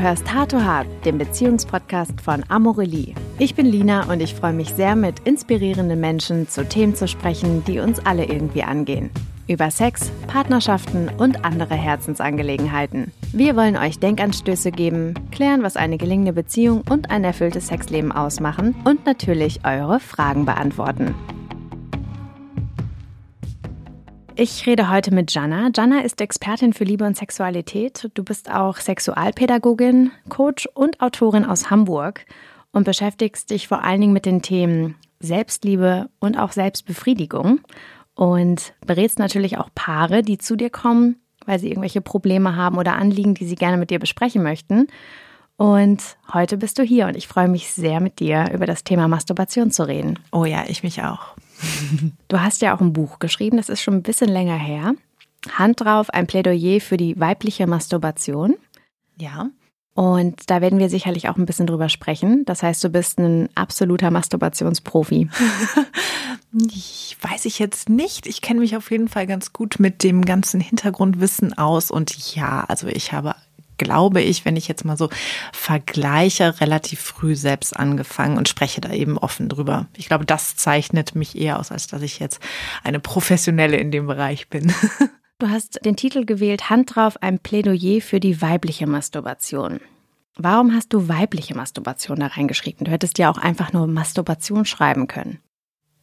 [0.00, 3.14] hörst Hard to Hard, den Beziehungspodcast von Amorelie.
[3.38, 7.62] Ich bin Lina und ich freue mich sehr, mit inspirierenden Menschen zu Themen zu sprechen,
[7.64, 9.10] die uns alle irgendwie angehen.
[9.46, 13.12] Über Sex, Partnerschaften und andere Herzensangelegenheiten.
[13.32, 18.76] Wir wollen euch Denkanstöße geben, klären, was eine gelingende Beziehung und ein erfülltes Sexleben ausmachen
[18.84, 21.14] und natürlich eure Fragen beantworten.
[24.42, 25.68] Ich rede heute mit Jana.
[25.76, 28.08] Jana ist Expertin für Liebe und Sexualität.
[28.14, 32.24] Du bist auch Sexualpädagogin, Coach und Autorin aus Hamburg
[32.72, 37.60] und beschäftigst dich vor allen Dingen mit den Themen Selbstliebe und auch Selbstbefriedigung
[38.14, 42.96] und berätst natürlich auch Paare, die zu dir kommen, weil sie irgendwelche Probleme haben oder
[42.96, 44.86] Anliegen, die sie gerne mit dir besprechen möchten.
[45.58, 49.06] Und heute bist du hier und ich freue mich sehr mit dir über das Thema
[49.06, 50.18] Masturbation zu reden.
[50.32, 51.36] Oh ja, ich mich auch.
[52.28, 54.94] Du hast ja auch ein Buch geschrieben, das ist schon ein bisschen länger her.
[55.52, 58.56] Hand drauf, ein Plädoyer für die weibliche Masturbation.
[59.16, 59.50] Ja.
[59.94, 62.44] Und da werden wir sicherlich auch ein bisschen drüber sprechen.
[62.44, 65.28] Das heißt, du bist ein absoluter Masturbationsprofi.
[66.72, 68.26] ich weiß ich jetzt nicht.
[68.26, 71.90] Ich kenne mich auf jeden Fall ganz gut mit dem ganzen Hintergrundwissen aus.
[71.90, 73.34] Und ja, also ich habe
[73.80, 75.08] glaube ich, wenn ich jetzt mal so
[75.52, 79.88] vergleiche, relativ früh selbst angefangen und spreche da eben offen drüber.
[79.96, 82.40] Ich glaube, das zeichnet mich eher aus, als dass ich jetzt
[82.84, 84.72] eine Professionelle in dem Bereich bin.
[85.40, 89.80] Du hast den Titel gewählt, Hand drauf, ein Plädoyer für die weibliche Masturbation.
[90.36, 92.84] Warum hast du weibliche Masturbation da reingeschrieben?
[92.84, 95.38] Du hättest ja auch einfach nur Masturbation schreiben können.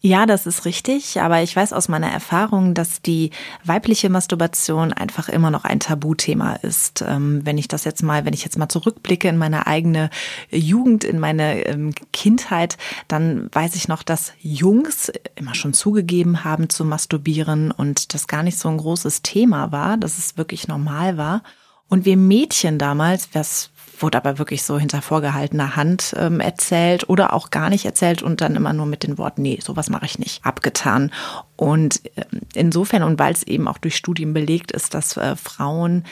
[0.08, 3.32] Ja, das ist richtig, aber ich weiß aus meiner Erfahrung, dass die
[3.66, 7.04] weibliche Masturbation einfach immer noch ein Tabuthema ist.
[7.06, 10.10] Ähm, wenn ich das jetzt mal, wenn ich jetzt mal zurückblicke in meine eigene
[10.50, 12.78] Jugend, in meine ähm, Kindheit,
[13.10, 18.44] dann weiß ich noch, dass Jungs immer schon zugegeben haben zu masturbieren und das gar
[18.44, 21.44] nicht so ein großes Thema war, dass es wirklich normal war.
[21.90, 27.34] Und wir Mädchen damals, was wurde aber wirklich so hinter vorgehaltener Hand ähm, erzählt oder
[27.34, 30.20] auch gar nicht erzählt und dann immer nur mit den Worten, nee, sowas mache ich
[30.20, 31.12] nicht, abgetan.
[31.56, 36.04] Und ähm, insofern, und weil es eben auch durch Studien belegt ist, dass äh, Frauen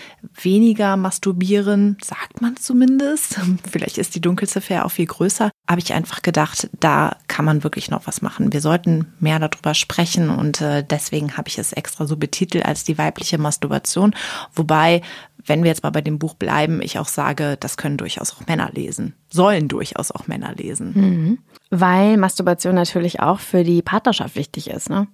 [0.42, 6.22] weniger masturbieren, sagt man zumindest, vielleicht ist die Dunkelziffer auch viel größer, habe ich einfach
[6.22, 8.54] gedacht, da kann man wirklich noch was machen.
[8.54, 12.84] Wir sollten mehr darüber sprechen und äh, deswegen habe ich es extra so betitelt als
[12.84, 14.16] die weibliche Masturbation.
[14.54, 15.02] Wobei
[15.46, 18.48] wenn wir jetzt mal bei dem Buch bleiben, ich auch sage, das können durchaus auch
[18.48, 20.94] Männer lesen, sollen durchaus auch Männer lesen.
[20.96, 21.40] Mhm.
[21.70, 25.08] Weil Masturbation natürlich auch für die Partnerschaft wichtig ist, ne?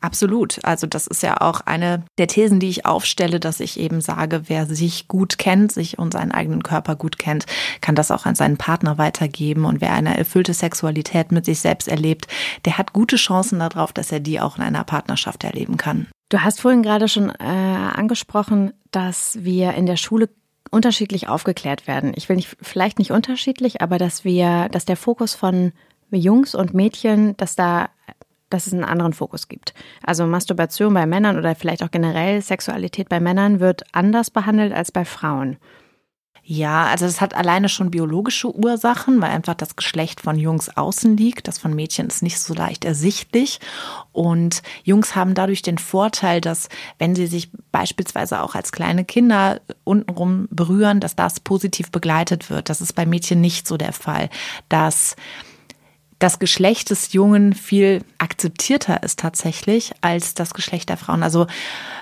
[0.00, 0.64] Absolut.
[0.64, 4.42] Also das ist ja auch eine der Thesen, die ich aufstelle, dass ich eben sage,
[4.46, 7.46] wer sich gut kennt, sich und seinen eigenen Körper gut kennt,
[7.80, 9.64] kann das auch an seinen Partner weitergeben.
[9.64, 12.28] Und wer eine erfüllte Sexualität mit sich selbst erlebt,
[12.64, 16.06] der hat gute Chancen darauf, dass er die auch in einer Partnerschaft erleben kann.
[16.28, 20.28] Du hast vorhin gerade schon äh, angesprochen, dass wir in der Schule
[20.70, 22.12] unterschiedlich aufgeklärt werden.
[22.16, 25.72] Ich will nicht, vielleicht nicht unterschiedlich, aber dass wir, dass der Fokus von
[26.10, 27.88] Jungs und Mädchen, dass da,
[28.50, 29.72] dass es einen anderen Fokus gibt.
[30.02, 34.92] Also Masturbation bei Männern oder vielleicht auch generell Sexualität bei Männern wird anders behandelt als
[34.92, 35.56] bei Frauen.
[36.50, 41.14] Ja, also das hat alleine schon biologische Ursachen, weil einfach das Geschlecht von Jungs außen
[41.14, 41.46] liegt.
[41.46, 43.60] Das von Mädchen ist nicht so leicht ersichtlich.
[44.12, 49.60] Und Jungs haben dadurch den Vorteil, dass wenn sie sich beispielsweise auch als kleine Kinder
[49.84, 52.70] untenrum berühren, dass das positiv begleitet wird.
[52.70, 54.30] Das ist bei Mädchen nicht so der Fall.
[54.70, 55.16] Dass
[56.18, 61.22] das Geschlecht des Jungen viel akzeptierter ist tatsächlich als das Geschlecht der Frauen.
[61.22, 61.46] Also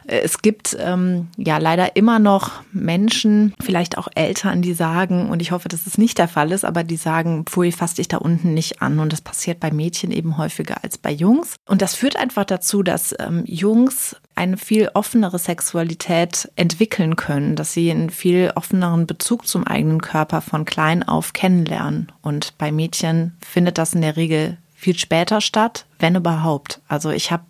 [0.07, 5.51] es gibt ähm, ja leider immer noch Menschen, vielleicht auch Eltern, die sagen, und ich
[5.51, 8.55] hoffe, dass es nicht der Fall ist, aber die sagen, pfui, fass dich da unten
[8.55, 8.99] nicht an.
[9.01, 11.57] Und das passiert bei Mädchen eben häufiger als bei Jungs.
[11.67, 17.73] Und das führt einfach dazu, dass ähm, Jungs eine viel offenere Sexualität entwickeln können, dass
[17.73, 22.13] sie einen viel offeneren Bezug zum eigenen Körper von klein auf kennenlernen.
[22.23, 26.81] Und bei Mädchen findet das in der Regel viel später statt, wenn überhaupt.
[26.87, 27.45] Also ich habe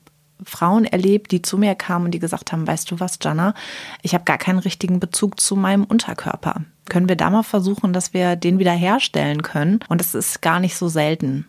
[0.45, 3.55] Frauen erlebt, die zu mir kamen und die gesagt haben, weißt du was, Jana,
[4.03, 6.63] ich habe gar keinen richtigen Bezug zu meinem Unterkörper.
[6.89, 9.81] Können wir da mal versuchen, dass wir den wieder herstellen können?
[9.89, 11.47] Und es ist gar nicht so selten.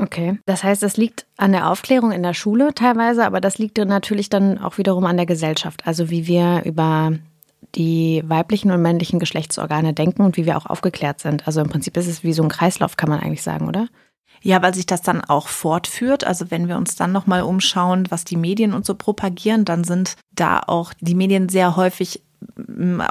[0.00, 3.78] Okay, das heißt, das liegt an der Aufklärung in der Schule teilweise, aber das liegt
[3.78, 7.12] natürlich dann auch wiederum an der Gesellschaft, also wie wir über
[7.76, 11.46] die weiblichen und männlichen Geschlechtsorgane denken und wie wir auch aufgeklärt sind.
[11.46, 13.88] Also im Prinzip ist es wie so ein Kreislauf, kann man eigentlich sagen, oder?
[14.44, 16.24] Ja, weil sich das dann auch fortführt.
[16.24, 20.16] Also wenn wir uns dann nochmal umschauen, was die Medien und so propagieren, dann sind
[20.32, 22.22] da auch die Medien sehr häufig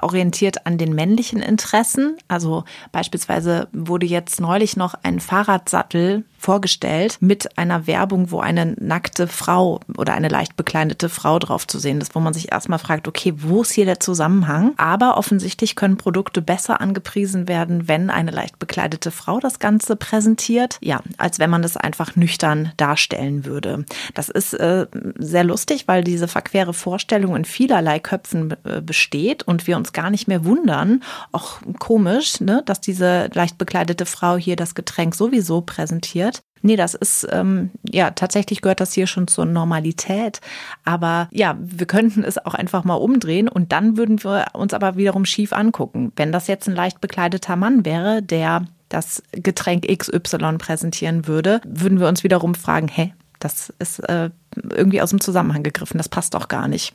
[0.01, 2.17] orientiert an den männlichen Interessen.
[2.27, 9.27] Also beispielsweise wurde jetzt neulich noch ein Fahrradsattel vorgestellt mit einer Werbung, wo eine nackte
[9.27, 13.07] Frau oder eine leicht bekleidete Frau drauf zu sehen ist, wo man sich erstmal fragt,
[13.07, 14.73] okay, wo ist hier der Zusammenhang?
[14.77, 20.77] Aber offensichtlich können Produkte besser angepriesen werden, wenn eine leicht bekleidete Frau das Ganze präsentiert,
[20.81, 23.85] ja, als wenn man das einfach nüchtern darstellen würde.
[24.13, 24.87] Das ist äh,
[25.17, 30.09] sehr lustig, weil diese verquere Vorstellung in vielerlei Köpfen äh, besteht und wir uns gar
[30.09, 35.61] nicht mehr wundern, auch komisch, ne, dass diese leicht bekleidete Frau hier das Getränk sowieso
[35.61, 36.43] präsentiert.
[36.65, 40.39] Nee, das ist, ähm, ja, tatsächlich gehört das hier schon zur Normalität.
[40.85, 44.95] Aber ja, wir könnten es auch einfach mal umdrehen und dann würden wir uns aber
[44.95, 46.13] wiederum schief angucken.
[46.15, 51.99] Wenn das jetzt ein leicht bekleideter Mann wäre, der das Getränk XY präsentieren würde, würden
[51.99, 54.29] wir uns wiederum fragen, hä, das ist äh,
[54.69, 56.93] irgendwie aus dem Zusammenhang gegriffen, das passt doch gar nicht.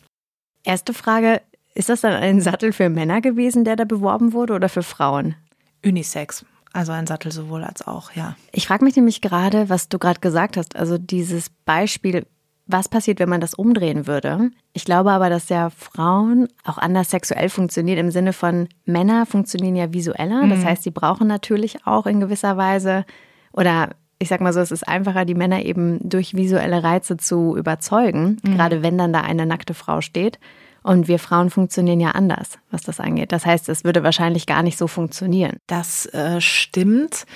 [0.64, 1.42] Erste Frage,
[1.78, 5.36] ist das dann ein Sattel für Männer gewesen, der da beworben wurde oder für Frauen?
[5.84, 6.44] Unisex.
[6.72, 8.34] Also ein Sattel sowohl als auch, ja.
[8.50, 12.26] Ich frage mich nämlich gerade, was du gerade gesagt hast, also dieses Beispiel,
[12.66, 14.50] was passiert, wenn man das umdrehen würde?
[14.72, 19.76] Ich glaube aber, dass ja Frauen auch anders sexuell funktionieren, im Sinne von Männer funktionieren
[19.76, 20.48] ja visueller.
[20.48, 20.64] Das mhm.
[20.64, 23.04] heißt, sie brauchen natürlich auch in gewisser Weise
[23.52, 27.56] oder ich sag mal so, es ist einfacher, die Männer eben durch visuelle Reize zu
[27.56, 28.56] überzeugen, mhm.
[28.56, 30.40] gerade wenn dann da eine nackte Frau steht.
[30.82, 33.32] Und wir Frauen funktionieren ja anders, was das angeht.
[33.32, 35.56] Das heißt, es würde wahrscheinlich gar nicht so funktionieren.
[35.66, 37.26] Das äh, stimmt.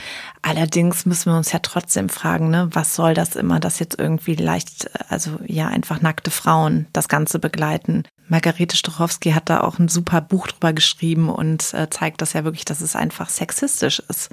[0.42, 4.34] Allerdings müssen wir uns ja trotzdem fragen, ne, was soll das immer, dass jetzt irgendwie
[4.34, 8.04] leicht, also ja, einfach nackte Frauen das Ganze begleiten.
[8.28, 12.44] Margarete Stochowski hat da auch ein super Buch drüber geschrieben und äh, zeigt das ja
[12.44, 14.30] wirklich, dass es einfach sexistisch ist.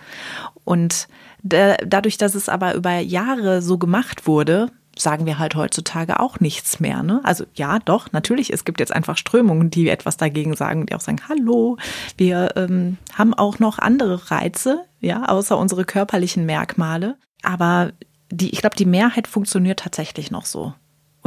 [0.64, 1.08] Und
[1.42, 4.72] dadurch, dass es aber über Jahre so gemacht wurde,
[5.02, 7.04] sagen wir halt heutzutage auch nichts mehr.
[7.04, 7.22] Ne?
[7.24, 11.02] Also ja, doch, natürlich, es gibt jetzt einfach Strömungen, die etwas dagegen sagen, die auch
[11.02, 11.78] sagen, hallo,
[12.18, 17.18] wir ähm, haben auch noch andere Reize, ja, außer unsere körperlichen Merkmale.
[17.44, 17.92] Aber
[18.32, 20.74] die, ich glaube, die Mehrheit funktioniert tatsächlich noch so.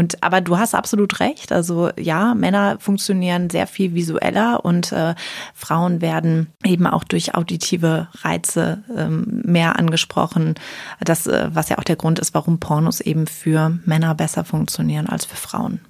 [0.02, 1.52] Und aber du hast absolut recht.
[1.52, 5.14] Also ja, Männer funktionieren sehr viel visueller und äh,
[5.54, 10.56] Frauen werden eben auch durch auditive Reize ähm, mehr angesprochen.
[10.98, 15.06] Das, äh, was ja auch der Grund ist, warum Pornos eben für Männer besser funktionieren
[15.06, 15.80] als für Frauen.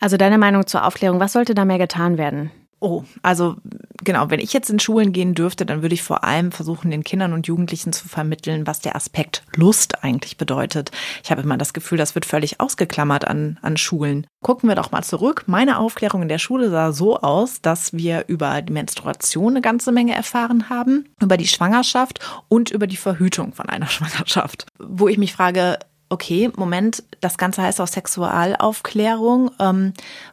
[0.00, 2.50] Also deine Meinung zur Aufklärung, was sollte da mehr getan werden?
[2.84, 3.56] Oh, also
[4.02, 7.02] genau, wenn ich jetzt in Schulen gehen dürfte, dann würde ich vor allem versuchen, den
[7.02, 10.90] Kindern und Jugendlichen zu vermitteln, was der Aspekt Lust eigentlich bedeutet.
[11.22, 14.26] Ich habe immer das Gefühl, das wird völlig ausgeklammert an, an Schulen.
[14.42, 15.44] Gucken wir doch mal zurück.
[15.46, 19.90] Meine Aufklärung in der Schule sah so aus, dass wir über die Menstruation eine ganze
[19.90, 24.66] Menge erfahren haben, über die Schwangerschaft und über die Verhütung von einer Schwangerschaft.
[24.78, 25.78] Wo ich mich frage,
[26.08, 29.50] okay, Moment, das Ganze heißt auch Sexualaufklärung.
[29.58, 29.92] Ähm,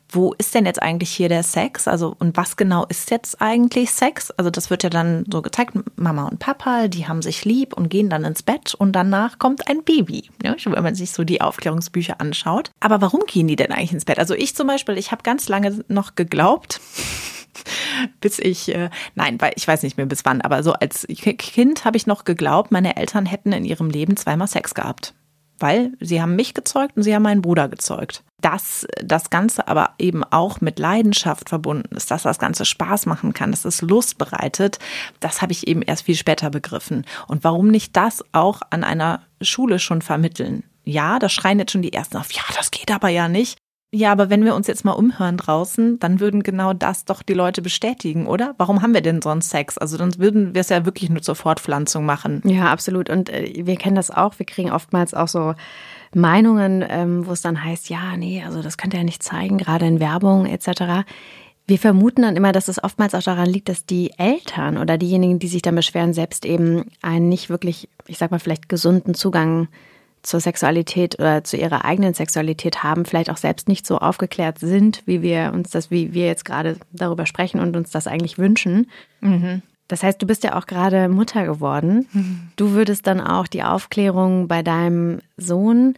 [0.09, 1.87] wo ist denn jetzt eigentlich hier der Sex?
[1.87, 4.31] Also, und was genau ist jetzt eigentlich Sex?
[4.31, 7.89] Also, das wird ja dann so gezeigt, Mama und Papa, die haben sich lieb und
[7.89, 10.29] gehen dann ins Bett und danach kommt ein Baby.
[10.43, 12.71] Ja, wenn man sich so die Aufklärungsbücher anschaut.
[12.81, 14.19] Aber warum gehen die denn eigentlich ins Bett?
[14.19, 16.81] Also, ich zum Beispiel, ich habe ganz lange noch geglaubt,
[18.21, 21.85] bis ich, äh, nein, weil ich weiß nicht mehr bis wann, aber so als Kind
[21.85, 25.13] habe ich noch geglaubt, meine Eltern hätten in ihrem Leben zweimal Sex gehabt
[25.61, 28.23] weil sie haben mich gezeugt und sie haben meinen Bruder gezeugt.
[28.39, 33.33] Dass das Ganze aber eben auch mit Leidenschaft verbunden ist, dass das Ganze Spaß machen
[33.33, 34.79] kann, dass es Lust bereitet,
[35.19, 37.05] das habe ich eben erst viel später begriffen.
[37.27, 40.63] Und warum nicht das auch an einer Schule schon vermitteln?
[40.83, 43.57] Ja, da schreien jetzt schon die Ersten auf, ja, das geht aber ja nicht.
[43.93, 47.33] Ja, aber wenn wir uns jetzt mal umhören draußen, dann würden genau das doch die
[47.33, 48.55] Leute bestätigen, oder?
[48.57, 49.77] Warum haben wir denn sonst Sex?
[49.77, 52.41] Also dann würden wir es ja wirklich nur zur Fortpflanzung machen.
[52.45, 53.09] Ja, absolut.
[53.09, 54.39] Und äh, wir kennen das auch.
[54.39, 55.55] Wir kriegen oftmals auch so
[56.13, 59.57] Meinungen, ähm, wo es dann heißt, ja, nee, also das könnt ihr ja nicht zeigen,
[59.57, 61.05] gerade in Werbung etc.
[61.67, 65.37] Wir vermuten dann immer, dass es oftmals auch daran liegt, dass die Eltern oder diejenigen,
[65.37, 69.67] die sich dann beschweren, selbst eben einen nicht wirklich, ich sag mal, vielleicht gesunden Zugang
[70.23, 75.01] zur Sexualität oder zu ihrer eigenen Sexualität haben, vielleicht auch selbst nicht so aufgeklärt sind,
[75.05, 78.89] wie wir uns das, wie wir jetzt gerade darüber sprechen und uns das eigentlich wünschen.
[79.21, 79.61] Mhm.
[79.87, 82.07] Das heißt, du bist ja auch gerade Mutter geworden.
[82.13, 82.51] Mhm.
[82.55, 85.95] Du würdest dann auch die Aufklärung bei deinem Sohn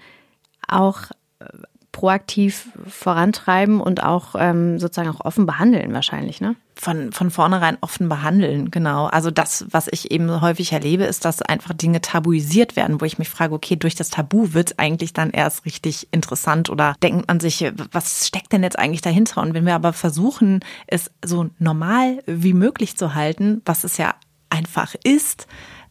[0.67, 1.45] auch äh,
[1.91, 6.55] proaktiv vorantreiben und auch ähm, sozusagen auch offen behandeln wahrscheinlich, ne?
[6.75, 9.05] Von, von vornherein offen behandeln, genau.
[9.05, 13.19] Also das, was ich eben häufig erlebe, ist, dass einfach Dinge tabuisiert werden, wo ich
[13.19, 17.39] mich frage, okay, durch das Tabu wird eigentlich dann erst richtig interessant oder denkt man
[17.39, 19.41] sich, was steckt denn jetzt eigentlich dahinter?
[19.41, 24.15] Und wenn wir aber versuchen, es so normal wie möglich zu halten, was es ja
[24.49, 25.47] einfach ist,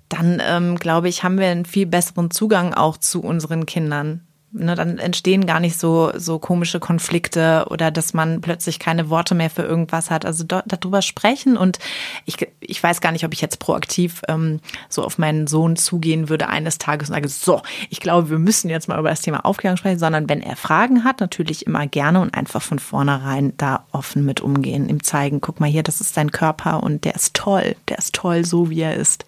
[0.09, 4.75] dann ähm, glaube ich, haben wir einen viel besseren Zugang auch zu unseren Kindern Ne,
[4.75, 9.49] dann entstehen gar nicht so, so komische Konflikte oder dass man plötzlich keine Worte mehr
[9.49, 10.27] für irgendwas hat.
[10.27, 11.79] Also do, darüber sprechen und
[12.27, 16.29] ich, ich weiß gar nicht, ob ich jetzt proaktiv ähm, so auf meinen Sohn zugehen
[16.29, 19.47] würde eines Tages und sage, so, ich glaube, wir müssen jetzt mal über das Thema
[19.47, 23.87] Aufklärung sprechen, sondern wenn er Fragen hat, natürlich immer gerne und einfach von vornherein da
[23.91, 27.33] offen mit umgehen, ihm zeigen, guck mal hier, das ist dein Körper und der ist
[27.33, 29.25] toll, der ist toll, so wie er ist.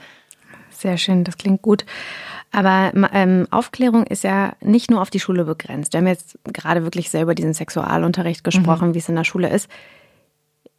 [0.85, 1.87] Sehr schön, das klingt gut.
[2.53, 5.95] Aber ähm, Aufklärung ist ja nicht nur auf die Schule begrenzt.
[5.95, 8.95] Wir haben jetzt gerade wirklich sehr über diesen Sexualunterricht gesprochen, mhm.
[8.95, 9.71] wie es in der Schule ist.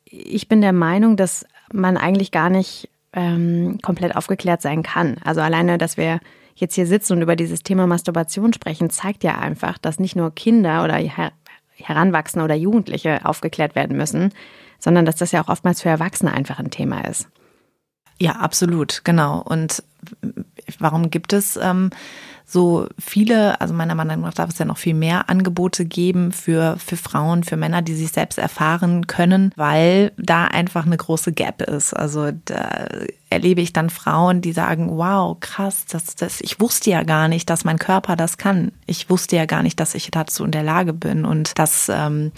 [0.06, 5.16] Ich bin der Meinung, dass man eigentlich gar nicht ähm, komplett aufgeklärt sein kann.
[5.24, 6.20] Also alleine, dass wir
[6.54, 10.36] jetzt hier sitzen und über dieses Thema Masturbation sprechen, zeigt ja einfach, dass nicht nur
[10.36, 11.32] Kinder oder Her
[11.78, 14.34] Heranwachsende oder Jugendliche aufgeklärt werden müssen,
[14.78, 17.28] sondern dass das ja auch oftmals für Erwachsene einfach ein Thema ist.
[18.20, 19.42] Ja, absolut, genau.
[19.42, 19.84] Und
[20.80, 21.90] warum gibt es ähm,
[22.48, 26.78] so viele, also meiner Meinung nach darf es ja noch viel mehr Angebote geben für,
[26.78, 31.64] für Frauen, für Männer, die sich selbst erfahren können, weil da einfach eine große Gap
[31.64, 31.94] ist.
[31.94, 32.88] Also da
[33.32, 37.50] erlebe ich dann Frauen, die sagen, wow, krass, das, das, ich wusste ja gar nicht,
[37.50, 38.72] dass mein Körper das kann.
[38.86, 42.32] Ich wusste ja gar nicht, dass ich dazu in der Lage bin und dass ähm,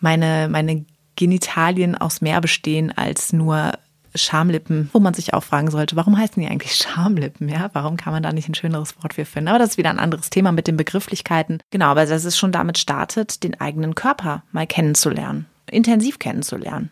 [0.00, 3.72] meine, meine Genitalien aus mehr bestehen als nur
[4.14, 7.48] Schamlippen, wo man sich auch fragen sollte, warum heißen die eigentlich Schamlippen?
[7.48, 9.48] Ja, warum kann man da nicht ein schöneres Wort für finden?
[9.48, 11.58] Aber das ist wieder ein anderes Thema mit den Begrifflichkeiten.
[11.70, 16.90] Genau, aber dass es schon damit startet, den eigenen Körper mal kennenzulernen, intensiv kennenzulernen.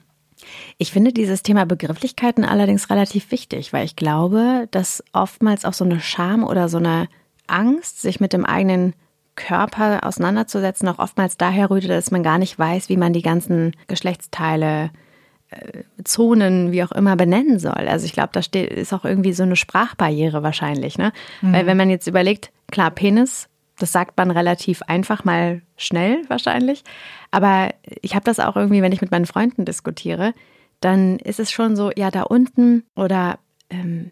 [0.79, 5.85] Ich finde dieses Thema Begrifflichkeiten allerdings relativ wichtig, weil ich glaube, dass oftmals auch so
[5.85, 7.09] eine Scham oder so eine
[7.49, 8.95] Angst, sich mit dem eigenen
[9.35, 13.75] Körper auseinanderzusetzen, auch oftmals daher rührt, dass man gar nicht weiß, wie man die ganzen
[13.87, 14.91] Geschlechtsteile
[16.05, 17.73] Zonen, wie auch immer, benennen soll.
[17.89, 20.99] Also ich glaube, da steht, ist auch irgendwie so eine Sprachbarriere wahrscheinlich.
[20.99, 21.13] Ne?
[21.41, 21.53] Mhm.
[21.53, 26.85] Weil wenn man jetzt überlegt, klar, Penis, das sagt man relativ einfach mal schnell wahrscheinlich.
[27.31, 27.71] Aber
[28.03, 30.35] ich habe das auch irgendwie, wenn ich mit meinen Freunden diskutiere,
[30.81, 33.39] dann ist es schon so, ja, da unten oder
[33.71, 34.11] ähm,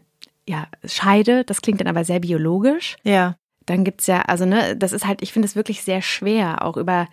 [0.49, 2.97] ja, Scheide, das klingt dann aber sehr biologisch.
[3.02, 3.37] Ja.
[3.66, 6.64] Dann gibt es ja, also ne, das ist halt, ich finde es wirklich sehr schwer,
[6.64, 7.09] auch über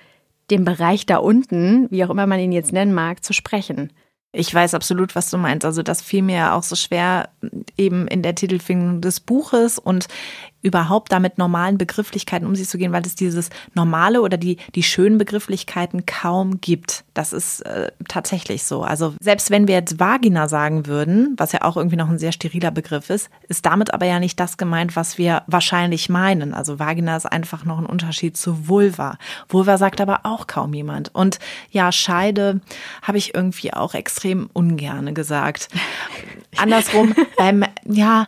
[0.52, 3.92] den Bereich da unten, wie auch immer man ihn jetzt nennen mag, zu sprechen.
[4.36, 5.64] Ich weiß absolut, was du meinst.
[5.64, 7.30] Also das fiel mir auch so schwer
[7.78, 10.08] eben in der Titelfindung des Buches und
[10.64, 14.82] überhaupt damit normalen Begrifflichkeiten um sich zu gehen, weil es dieses normale oder die, die
[14.82, 17.04] schönen Begrifflichkeiten kaum gibt.
[17.14, 18.82] Das ist äh, tatsächlich so.
[18.82, 22.32] Also selbst wenn wir jetzt Vagina sagen würden, was ja auch irgendwie noch ein sehr
[22.32, 26.54] steriler Begriff ist, ist damit aber ja nicht das gemeint, was wir wahrscheinlich meinen.
[26.54, 29.18] Also Vagina ist einfach noch ein Unterschied zu Vulva.
[29.50, 31.14] Vulva sagt aber auch kaum jemand.
[31.14, 31.40] Und
[31.72, 32.62] ja, Scheide
[33.02, 35.68] habe ich irgendwie auch extrem ungerne gesagt.
[36.58, 38.28] Andersrum, beim, ja,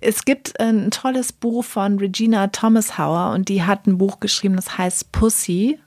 [0.00, 4.56] es gibt ein tolles Buch von Regina Thomas Hauer und die hat ein Buch geschrieben,
[4.56, 5.78] das heißt Pussy.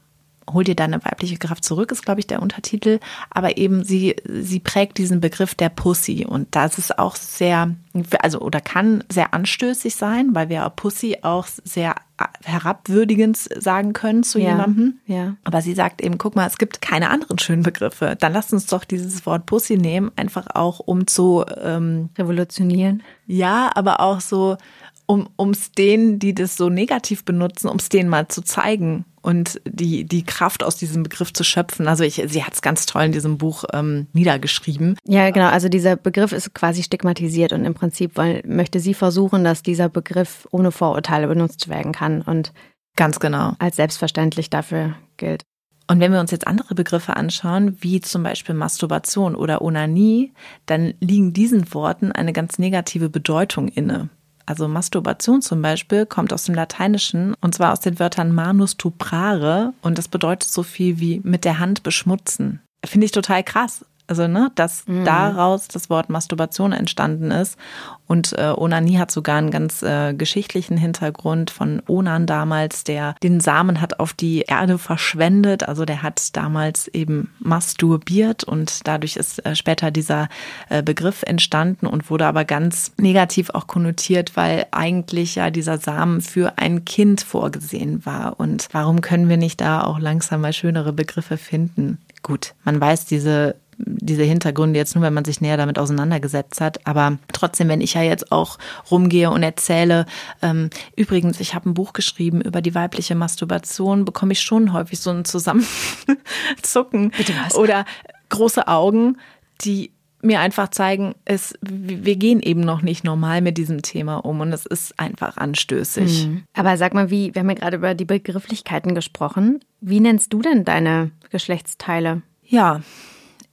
[0.52, 3.00] Hol dir deine weibliche Kraft zurück, ist, glaube ich, der Untertitel.
[3.30, 6.26] Aber eben sie, sie prägt diesen Begriff der Pussy.
[6.26, 7.76] Und das ist auch sehr,
[8.20, 11.96] also, oder kann sehr anstößig sein, weil wir Pussy auch sehr
[12.44, 15.00] herabwürdigend sagen können zu ja, jemandem.
[15.08, 15.36] Ja.
[15.44, 18.16] Aber sie sagt eben, guck mal, es gibt keine anderen schönen Begriffe.
[18.20, 23.04] Dann lasst uns doch dieses Wort Pussy nehmen, einfach auch um zu ähm, revolutionieren.
[23.26, 24.58] Ja, aber auch so,
[25.06, 29.62] um es denen, die das so negativ benutzen, um es denen mal zu zeigen und
[29.66, 31.88] die, die Kraft aus diesem Begriff zu schöpfen.
[31.88, 34.98] Also ich, sie hat es ganz toll in diesem Buch ähm, niedergeschrieben.
[35.06, 35.48] Ja, genau.
[35.48, 39.90] Also dieser Begriff ist quasi stigmatisiert und im Prinzip weil, möchte sie versuchen, dass dieser
[39.90, 42.54] Begriff ohne Vorurteile benutzt werden kann und
[42.96, 45.44] ganz genau als selbstverständlich dafür gilt.
[45.88, 50.34] Und wenn wir uns jetzt andere Begriffe anschauen, wie zum Beispiel Masturbation oder Onanie,
[50.66, 54.10] dann liegen diesen Worten eine ganz negative Bedeutung inne.
[54.46, 59.74] Also Masturbation zum Beispiel kommt aus dem Lateinischen und zwar aus den Wörtern manus tuprare
[59.82, 62.62] und das bedeutet so viel wie mit der Hand beschmutzen.
[62.86, 63.86] Finde ich total krass.
[64.08, 65.06] Also, ne, dass mhm.
[65.06, 67.58] daraus das Wort Masturbation entstanden ist.
[68.06, 73.40] Und äh, Onanie hat sogar einen ganz äh, geschichtlichen Hintergrund von Onan damals, der den
[73.40, 75.68] Samen hat auf die Erde verschwendet.
[75.68, 80.28] Also der hat damals eben masturbiert und dadurch ist äh, später dieser
[80.70, 86.22] äh, Begriff entstanden und wurde aber ganz negativ auch konnotiert, weil eigentlich ja dieser Samen
[86.22, 88.40] für ein Kind vorgesehen war.
[88.40, 92.00] Und warum können wir nicht da auch langsam mal schönere Begriffe finden?
[92.22, 96.86] Gut, man weiß, diese diese Hintergründe jetzt nur, wenn man sich näher damit auseinandergesetzt hat.
[96.86, 98.58] Aber trotzdem, wenn ich ja jetzt auch
[98.92, 100.06] rumgehe und erzähle,
[100.42, 105.00] ähm, übrigens, ich habe ein Buch geschrieben über die weibliche Masturbation, bekomme ich schon häufig
[105.00, 107.56] so ein Zusammenzucken Bitte was?
[107.56, 107.86] oder
[108.30, 109.18] große Augen,
[109.62, 109.92] die
[110.24, 114.53] mir einfach zeigen, es, wir gehen eben noch nicht normal mit diesem Thema um und
[114.53, 116.27] es ist einfach anstößig.
[116.27, 116.44] Mhm.
[116.53, 119.60] Aber sag mal, wie, wir haben ja gerade über die Begrifflichkeiten gesprochen.
[119.82, 122.22] Wie nennst du denn deine Geschlechtsteile?
[122.46, 122.82] Ja,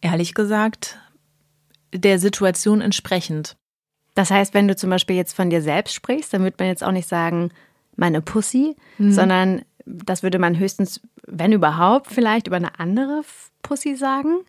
[0.01, 0.99] ehrlich gesagt,
[1.93, 3.57] der Situation entsprechend.
[4.15, 6.85] Das heißt, wenn du zum Beispiel jetzt von dir selbst sprichst, dann würde man jetzt
[6.85, 7.51] auch nicht sagen,
[7.97, 9.13] meine Pussy, mhm.
[9.13, 13.23] sondern das würde man höchstens, wenn überhaupt, vielleicht über eine andere
[13.63, 14.41] Pussy sagen.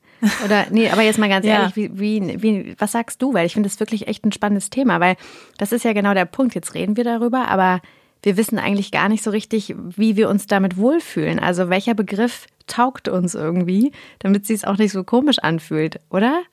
[0.46, 1.62] Oder, nee, aber jetzt mal ganz ja.
[1.62, 3.34] ehrlich, wie, wie, wie, was sagst du?
[3.34, 5.16] Weil ich finde das wirklich echt ein spannendes Thema, weil
[5.58, 6.56] das ist ja genau der Punkt.
[6.56, 7.82] Jetzt reden wir darüber, aber
[8.24, 11.40] wir wissen eigentlich gar nicht so richtig, wie wir uns damit wohlfühlen.
[11.40, 16.44] Also welcher Begriff taugt uns irgendwie, damit sie es auch nicht so komisch anfühlt, oder?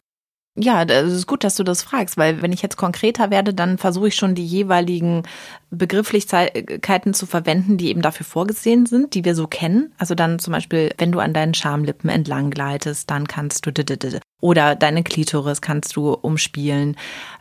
[0.60, 3.78] Ja, es ist gut, dass du das fragst, weil wenn ich jetzt konkreter werde, dann
[3.78, 5.22] versuche ich schon die jeweiligen
[5.70, 9.92] Begrifflichkeiten zu verwenden, die eben dafür vorgesehen sind, die wir so kennen.
[9.98, 13.70] Also dann zum Beispiel, wenn du an deinen Schamlippen entlang gleitest, dann kannst du
[14.40, 16.96] oder deine Klitoris kannst du umspielen.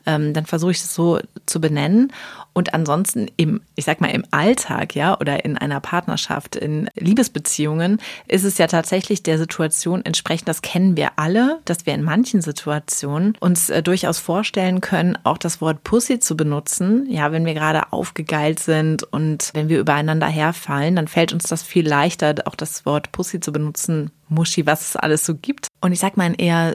[0.07, 2.11] Ähm, dann versuche ich es so zu benennen.
[2.53, 7.99] Und ansonsten im, ich sag mal, im Alltag, ja, oder in einer Partnerschaft, in Liebesbeziehungen,
[8.27, 12.41] ist es ja tatsächlich der Situation entsprechend, das kennen wir alle, dass wir in manchen
[12.41, 17.05] Situationen uns äh, durchaus vorstellen können, auch das Wort Pussy zu benutzen.
[17.11, 21.61] Ja, wenn wir gerade aufgegeilt sind und wenn wir übereinander herfallen, dann fällt uns das
[21.61, 25.67] viel leichter, auch das Wort Pussy zu benutzen, Muschi, was es alles so gibt.
[25.79, 26.73] Und ich sag mal in eher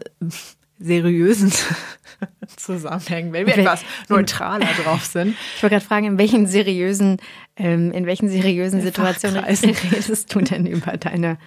[0.83, 1.53] seriösen
[2.57, 5.35] Zusammenhängen, wenn wir etwas neutraler drauf sind.
[5.57, 7.19] Ich wollte gerade fragen, in welchen seriösen,
[7.57, 11.39] ähm, in welchen seriösen Situationen redest du denn über deine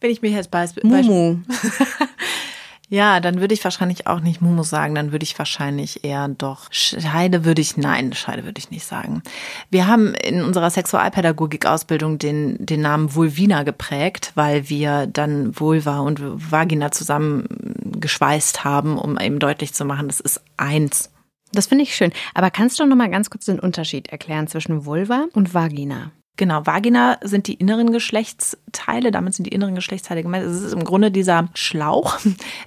[0.00, 1.38] wenn ich mir jetzt Beispiel Mumu.
[2.92, 6.70] Ja, dann würde ich wahrscheinlich auch nicht Mumu sagen, dann würde ich wahrscheinlich eher doch
[6.70, 9.22] Scheide würde ich, nein, Scheide würde ich nicht sagen.
[9.70, 16.20] Wir haben in unserer Sexualpädagogik-Ausbildung den, den Namen Vulvina geprägt, weil wir dann Vulva und
[16.22, 17.46] Vagina zusammen
[17.98, 21.10] geschweißt haben, um eben deutlich zu machen, das ist eins.
[21.54, 22.12] Das finde ich schön.
[22.34, 26.10] Aber kannst du noch mal ganz kurz den Unterschied erklären zwischen Vulva und Vagina?
[26.38, 30.46] Genau, Vagina sind die inneren Geschlechtsteile, damit sind die inneren Geschlechtsteile gemeint.
[30.46, 32.18] Es ist im Grunde dieser Schlauch,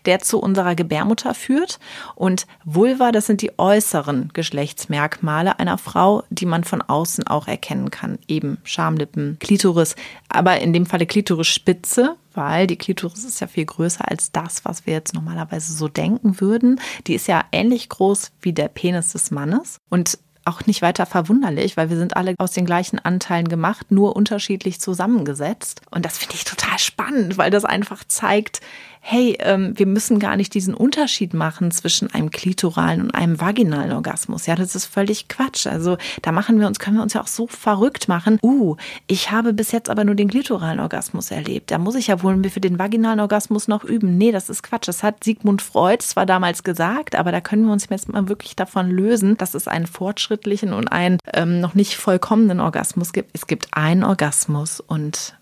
[0.05, 1.79] der zu unserer Gebärmutter führt.
[2.13, 7.89] Und Vulva, das sind die äußeren Geschlechtsmerkmale einer Frau, die man von außen auch erkennen
[7.89, 8.19] kann.
[8.27, 9.95] Eben Schamlippen, Klitoris,
[10.29, 14.85] aber in dem Falle Klitorisspitze, weil die Klitoris ist ja viel größer als das, was
[14.85, 16.79] wir jetzt normalerweise so denken würden.
[17.07, 19.79] Die ist ja ähnlich groß wie der Penis des Mannes.
[19.89, 24.15] Und auch nicht weiter verwunderlich, weil wir sind alle aus den gleichen Anteilen gemacht, nur
[24.15, 25.81] unterschiedlich zusammengesetzt.
[25.91, 28.61] Und das finde ich total spannend, weil das einfach zeigt,
[29.07, 33.91] hey, ähm, wir müssen gar nicht diesen Unterschied machen zwischen einem klitoralen und einem vaginalen
[33.91, 34.47] Orgasmus.
[34.47, 35.67] Ja, das ist völlig Quatsch.
[35.67, 38.39] Also da machen wir uns, können wir uns ja auch so verrückt machen.
[38.41, 41.69] Uh, ich habe bis jetzt aber nur den klitoralen Orgasmus erlebt.
[41.69, 44.17] Da muss ich ja wohl für den vaginalen Orgasmus noch üben.
[44.17, 44.87] Nee, das ist Quatsch.
[44.87, 48.55] Das hat Sigmund Freud zwar damals gesagt, aber da können wir uns jetzt mal wirklich
[48.55, 53.29] davon lösen, dass es einen fortschrittlichen und einen ähm, noch nicht vollkommenen Orgasmus gibt.
[53.33, 55.35] Es gibt einen Orgasmus und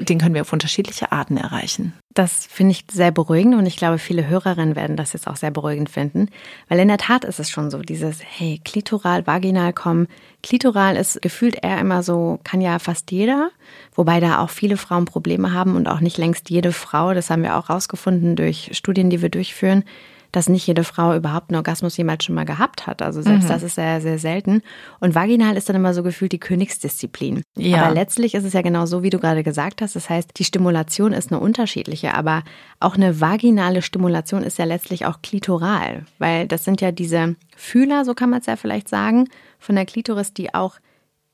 [0.00, 1.92] den können wir auf unterschiedliche Arten erreichen.
[2.14, 5.50] Das finde ich sehr beruhigend und ich glaube, viele Hörerinnen werden das jetzt auch sehr
[5.50, 6.30] beruhigend finden,
[6.68, 10.08] weil in der Tat ist es schon so, dieses, hey, klitoral, vaginal kommen.
[10.42, 13.50] Klitoral ist gefühlt eher immer so, kann ja fast jeder,
[13.94, 17.42] wobei da auch viele Frauen Probleme haben und auch nicht längst jede Frau, das haben
[17.42, 19.84] wir auch rausgefunden durch Studien, die wir durchführen,
[20.32, 23.02] dass nicht jede Frau überhaupt einen Orgasmus jemals schon mal gehabt hat.
[23.02, 23.48] Also selbst mhm.
[23.48, 24.62] das ist sehr, sehr selten.
[25.00, 27.42] Und vaginal ist dann immer so gefühlt die Königsdisziplin.
[27.56, 27.84] Ja.
[27.84, 29.96] Aber letztlich ist es ja genau so, wie du gerade gesagt hast.
[29.96, 32.42] Das heißt, die Stimulation ist eine unterschiedliche, aber
[32.80, 38.04] auch eine vaginale Stimulation ist ja letztlich auch klitoral, weil das sind ja diese Fühler,
[38.04, 40.76] so kann man es ja vielleicht sagen, von der Klitoris, die auch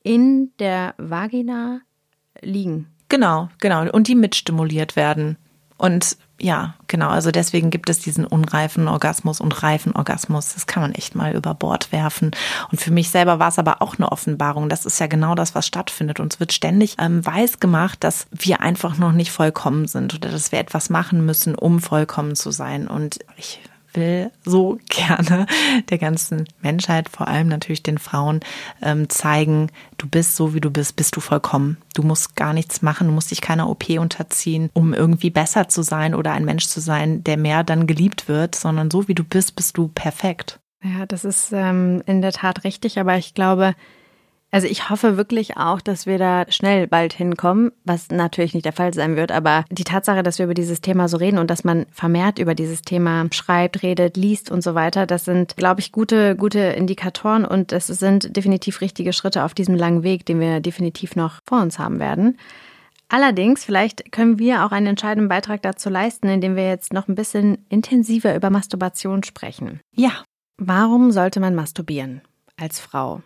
[0.03, 1.81] in der Vagina
[2.41, 2.87] liegen.
[3.09, 3.89] Genau, genau.
[3.91, 5.37] Und die mitstimuliert werden.
[5.77, 7.07] Und ja, genau.
[7.09, 10.53] Also deswegen gibt es diesen unreifen Orgasmus und reifen Orgasmus.
[10.53, 12.31] Das kann man echt mal über Bord werfen.
[12.71, 14.67] Und für mich selber war es aber auch eine Offenbarung.
[14.67, 16.19] Das ist ja genau das, was stattfindet.
[16.19, 20.51] Uns wird ständig ähm, weiß gemacht, dass wir einfach noch nicht vollkommen sind oder dass
[20.51, 22.87] wir etwas machen müssen, um vollkommen zu sein.
[22.87, 23.61] Und ich
[23.95, 25.45] will so gerne
[25.89, 28.39] der ganzen Menschheit, vor allem natürlich den Frauen,
[28.81, 31.77] ähm, zeigen, du bist so, wie du bist, bist du vollkommen.
[31.93, 35.81] Du musst gar nichts machen, du musst dich keiner OP unterziehen, um irgendwie besser zu
[35.81, 39.23] sein oder ein Mensch zu sein, der mehr dann geliebt wird, sondern so, wie du
[39.23, 40.59] bist, bist du perfekt.
[40.83, 43.75] Ja, das ist ähm, in der Tat richtig, aber ich glaube,
[44.55, 48.71] also ich hoffe wirklich auch, dass wir da schnell bald hinkommen, was natürlich nicht der
[48.71, 51.65] Fall sein wird, aber die Tatsache, dass wir über dieses Thema so reden und dass
[51.65, 55.91] man vermehrt über dieses Thema schreibt, redet, liest und so weiter, das sind, glaube ich,
[55.91, 60.61] gute, gute Indikatoren und es sind definitiv richtige Schritte auf diesem langen Weg, den wir
[60.61, 62.37] definitiv noch vor uns haben werden.
[63.09, 67.15] Allerdings, vielleicht können wir auch einen entscheidenden Beitrag dazu leisten, indem wir jetzt noch ein
[67.15, 69.81] bisschen intensiver über Masturbation sprechen.
[69.93, 70.23] Ja.
[70.57, 72.21] Warum sollte man masturbieren
[72.55, 73.21] als Frau?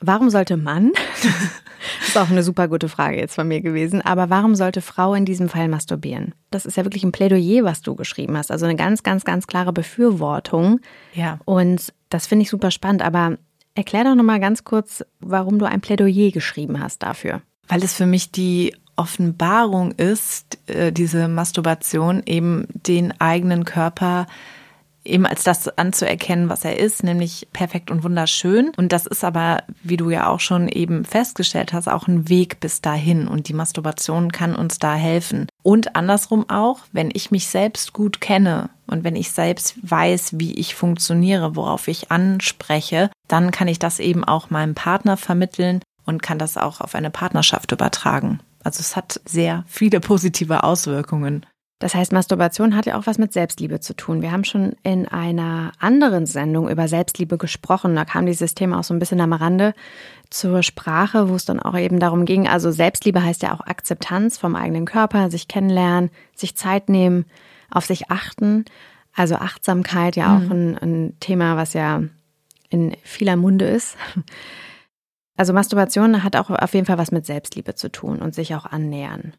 [0.00, 0.92] Warum sollte Mann?
[0.94, 4.00] Das ist auch eine super gute Frage jetzt von mir gewesen.
[4.02, 6.34] Aber warum sollte Frau in diesem Fall masturbieren?
[6.50, 8.50] Das ist ja wirklich ein Plädoyer, was du geschrieben hast.
[8.50, 10.80] Also eine ganz, ganz, ganz klare Befürwortung.
[11.12, 11.38] Ja.
[11.44, 13.02] Und das finde ich super spannend.
[13.02, 13.36] Aber
[13.74, 17.42] erklär doch nochmal ganz kurz, warum du ein Plädoyer geschrieben hast dafür.
[17.66, 24.26] Weil es für mich die Offenbarung ist, äh, diese Masturbation, eben den eigenen Körper
[25.08, 28.72] eben als das anzuerkennen, was er ist, nämlich perfekt und wunderschön.
[28.76, 32.60] Und das ist aber, wie du ja auch schon eben festgestellt hast, auch ein Weg
[32.60, 33.28] bis dahin.
[33.28, 35.46] Und die Masturbation kann uns da helfen.
[35.62, 40.54] Und andersrum auch, wenn ich mich selbst gut kenne und wenn ich selbst weiß, wie
[40.54, 46.22] ich funktioniere, worauf ich anspreche, dann kann ich das eben auch meinem Partner vermitteln und
[46.22, 48.40] kann das auch auf eine Partnerschaft übertragen.
[48.64, 51.46] Also es hat sehr viele positive Auswirkungen.
[51.78, 54.20] Das heißt, Masturbation hat ja auch was mit Selbstliebe zu tun.
[54.20, 57.94] Wir haben schon in einer anderen Sendung über Selbstliebe gesprochen.
[57.94, 59.74] Da kam dieses Thema auch so ein bisschen am Rande
[60.28, 62.48] zur Sprache, wo es dann auch eben darum ging.
[62.48, 67.26] Also Selbstliebe heißt ja auch Akzeptanz vom eigenen Körper, sich kennenlernen, sich Zeit nehmen,
[67.70, 68.64] auf sich achten.
[69.14, 70.52] Also Achtsamkeit ja auch mhm.
[70.52, 72.02] ein, ein Thema, was ja
[72.70, 73.96] in vieler Munde ist.
[75.36, 78.66] Also Masturbation hat auch auf jeden Fall was mit Selbstliebe zu tun und sich auch
[78.66, 79.34] annähern.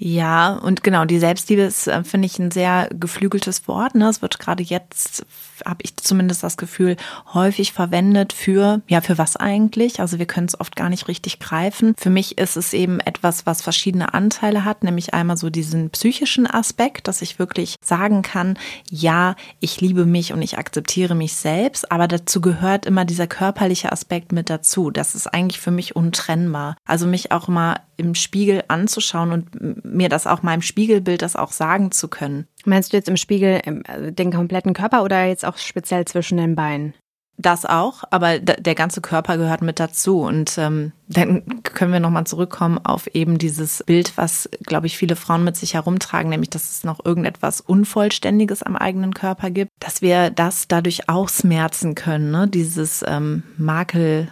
[0.00, 3.96] Ja, und genau, die Selbstliebe ist, äh, finde ich, ein sehr geflügeltes Wort.
[3.96, 4.08] Ne?
[4.08, 5.26] Es wird gerade jetzt,
[5.66, 6.96] habe ich zumindest das Gefühl,
[7.34, 9.98] häufig verwendet für, ja, für was eigentlich?
[9.98, 11.94] Also wir können es oft gar nicht richtig greifen.
[11.98, 16.46] Für mich ist es eben etwas, was verschiedene Anteile hat, nämlich einmal so diesen psychischen
[16.46, 18.56] Aspekt, dass ich wirklich sagen kann,
[18.88, 23.90] ja, ich liebe mich und ich akzeptiere mich selbst, aber dazu gehört immer dieser körperliche
[23.90, 24.92] Aspekt mit dazu.
[24.92, 26.76] Das ist eigentlich für mich untrennbar.
[26.84, 29.48] Also mich auch mal im Spiegel anzuschauen und
[29.88, 32.46] mir das auch meinem Spiegelbild das auch sagen zu können.
[32.64, 36.54] Meinst du jetzt im Spiegel also den kompletten Körper oder jetzt auch speziell zwischen den
[36.54, 36.94] Beinen?
[37.40, 40.22] Das auch, aber der ganze Körper gehört mit dazu.
[40.22, 45.14] Und ähm, dann können wir nochmal zurückkommen auf eben dieses Bild, was, glaube ich, viele
[45.14, 50.02] Frauen mit sich herumtragen, nämlich, dass es noch irgendetwas Unvollständiges am eigenen Körper gibt, dass
[50.02, 52.48] wir das dadurch ausmerzen können, ne?
[52.48, 54.26] dieses ähm, Makel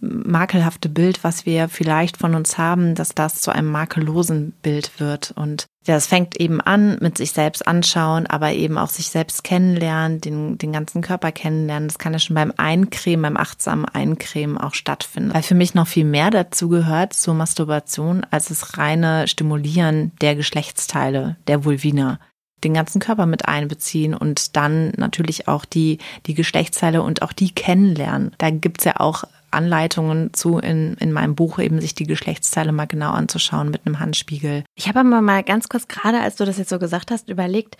[0.00, 5.32] makelhafte Bild, was wir vielleicht von uns haben, dass das zu einem makellosen Bild wird.
[5.36, 9.44] Und ja, es fängt eben an mit sich selbst anschauen, aber eben auch sich selbst
[9.44, 11.88] kennenlernen, den, den ganzen Körper kennenlernen.
[11.88, 15.34] Das kann ja schon beim Eincremen, beim achtsamen Eincremen auch stattfinden.
[15.34, 20.34] Weil für mich noch viel mehr dazu gehört zur Masturbation als das reine Stimulieren der
[20.34, 22.18] Geschlechtsteile, der Vulvina
[22.64, 27.52] den ganzen Körper mit einbeziehen und dann natürlich auch die, die Geschlechtsteile und auch die
[27.52, 28.32] kennenlernen.
[28.38, 32.86] Da gibt's ja auch Anleitungen zu in, in meinem Buch, eben sich die Geschlechtsteile mal
[32.86, 34.64] genau anzuschauen mit einem Handspiegel.
[34.74, 37.76] Ich habe aber mal ganz kurz, gerade als du das jetzt so gesagt hast, überlegt,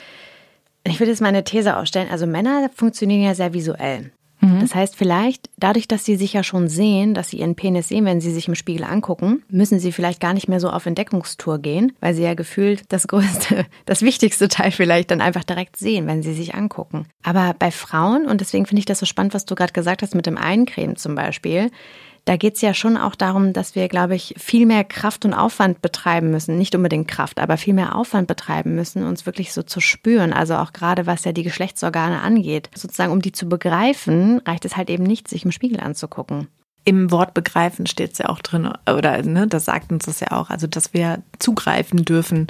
[0.85, 2.09] ich würde jetzt meine These aufstellen.
[2.11, 4.13] Also Männer funktionieren ja sehr visuell.
[4.41, 4.61] Mhm.
[4.61, 8.05] Das heißt, vielleicht dadurch, dass sie sich ja schon sehen, dass sie ihren Penis sehen,
[8.05, 11.59] wenn sie sich im Spiegel angucken, müssen sie vielleicht gar nicht mehr so auf Entdeckungstour
[11.59, 16.07] gehen, weil sie ja gefühlt das größte, das wichtigste Teil vielleicht dann einfach direkt sehen,
[16.07, 17.07] wenn sie sich angucken.
[17.23, 20.15] Aber bei Frauen, und deswegen finde ich das so spannend, was du gerade gesagt hast
[20.15, 21.71] mit dem Eincremen zum Beispiel,
[22.25, 25.35] da geht es ja schon auch darum, dass wir, glaube ich, viel mehr Kraft und
[25.35, 26.59] Aufwand betreiben müssen.
[26.59, 30.33] Nicht unbedingt Kraft, aber viel mehr Aufwand betreiben müssen, uns wirklich so zu spüren.
[30.33, 32.71] Also auch gerade was ja die Geschlechtsorgane angeht.
[32.75, 36.49] Sozusagen, um die zu begreifen, reicht es halt eben nicht, sich im Spiegel anzugucken.
[36.85, 40.33] Im Wort begreifen steht es ja auch drin, oder ne, das sagt uns das ja
[40.33, 42.47] auch, also dass wir zugreifen dürfen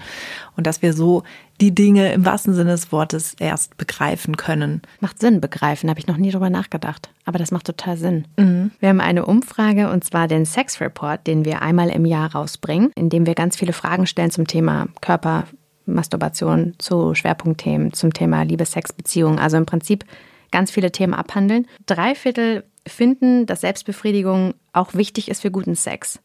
[0.57, 1.25] und dass wir so
[1.61, 4.83] die Dinge im wahrsten Sinne des Wortes erst begreifen können.
[5.01, 7.11] Macht Sinn, begreifen, habe ich noch nie drüber nachgedacht.
[7.27, 8.27] Aber das macht total Sinn.
[8.39, 8.71] Mhm.
[8.81, 12.93] Wir haben eine Umfrage und zwar den Sex Report, den wir einmal im Jahr rausbringen,
[12.95, 15.45] in dem wir ganz viele Fragen stellen zum Thema Körper,
[15.87, 19.39] Masturbation, zu Schwerpunktthemen, zum Thema Liebe, Sex, Beziehung.
[19.39, 20.05] Also im Prinzip
[20.51, 21.67] ganz viele Themen abhandeln.
[21.87, 26.21] Drei Viertel finden, dass Selbstbefriedigung auch wichtig ist für guten Sex.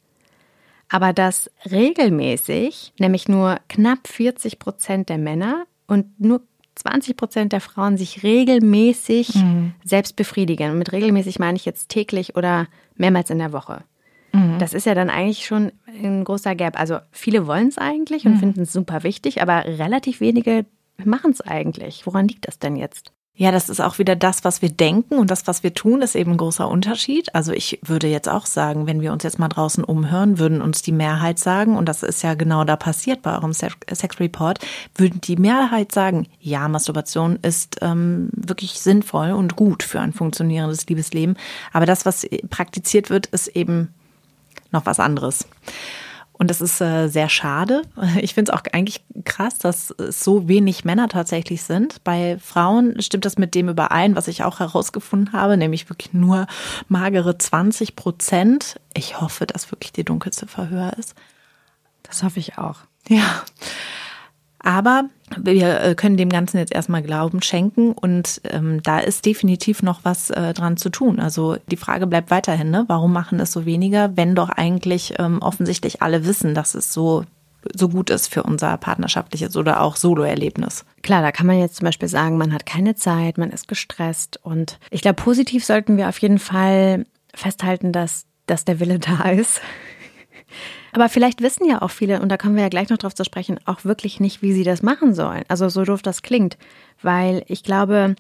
[0.90, 6.42] Aber dass regelmäßig, nämlich nur knapp 40 Prozent der Männer und nur
[6.76, 9.74] 20 Prozent der Frauen sich regelmäßig mhm.
[9.84, 10.72] selbst befriedigen.
[10.72, 13.84] Und mit regelmäßig meine ich jetzt täglich oder mehrmals in der Woche.
[14.34, 14.60] Mhm.
[14.60, 16.80] Das ist ja dann eigentlich schon ein großer Gap.
[16.80, 18.40] Also viele wollen es eigentlich und mhm.
[18.40, 20.66] finden es super wichtig, aber relativ wenige
[21.04, 22.06] machen es eigentlich.
[22.06, 23.12] Woran liegt das denn jetzt?
[23.38, 26.16] Ja, das ist auch wieder das, was wir denken und das, was wir tun, ist
[26.16, 27.36] eben ein großer Unterschied.
[27.36, 30.82] Also ich würde jetzt auch sagen, wenn wir uns jetzt mal draußen umhören, würden uns
[30.82, 33.76] die Mehrheit sagen, und das ist ja genau da passiert bei eurem Sex
[34.22, 34.60] Report,
[34.96, 40.88] würden die Mehrheit sagen, ja, Masturbation ist ähm, wirklich sinnvoll und gut für ein funktionierendes
[40.88, 41.36] Liebesleben.
[41.74, 43.94] Aber das, was praktiziert wird, ist eben
[44.72, 45.46] noch was anderes.
[46.38, 47.84] Und das ist äh, sehr schade.
[48.22, 52.04] Ich finde es auch eigentlich krass, dass es so wenig Männer tatsächlich sind.
[52.04, 56.48] Bei Frauen stimmt das mit dem überein, was ich auch herausgefunden habe, nämlich wirklich nur
[56.88, 58.80] magere 20 Prozent.
[58.94, 61.16] Ich hoffe, dass wirklich die Dunkelziffer höher ist.
[62.04, 62.80] Das hoffe ich auch.
[63.08, 63.44] Ja.
[64.60, 69.82] Aber wir äh, können dem Ganzen jetzt erstmal Glauben schenken und ähm, da ist definitiv
[69.82, 71.20] noch was äh, dran zu tun.
[71.20, 72.86] Also die Frage bleibt weiterhin, ne?
[72.88, 77.26] warum machen es so weniger, wenn doch eigentlich ähm, offensichtlich alle wissen, dass es so
[77.74, 80.86] so gut ist für unser partnerschaftliches oder auch Solo-Erlebnis.
[81.02, 84.40] Klar, da kann man jetzt zum Beispiel sagen, man hat keine Zeit, man ist gestresst
[84.44, 89.30] und ich glaube, positiv sollten wir auf jeden Fall festhalten, dass, dass der Wille da
[89.32, 89.62] ist.
[90.96, 93.26] Aber vielleicht wissen ja auch viele, und da kommen wir ja gleich noch drauf zu
[93.26, 95.44] sprechen, auch wirklich nicht, wie sie das machen sollen.
[95.50, 96.58] Also so doof das klingt.
[97.02, 98.16] Weil ich glaube,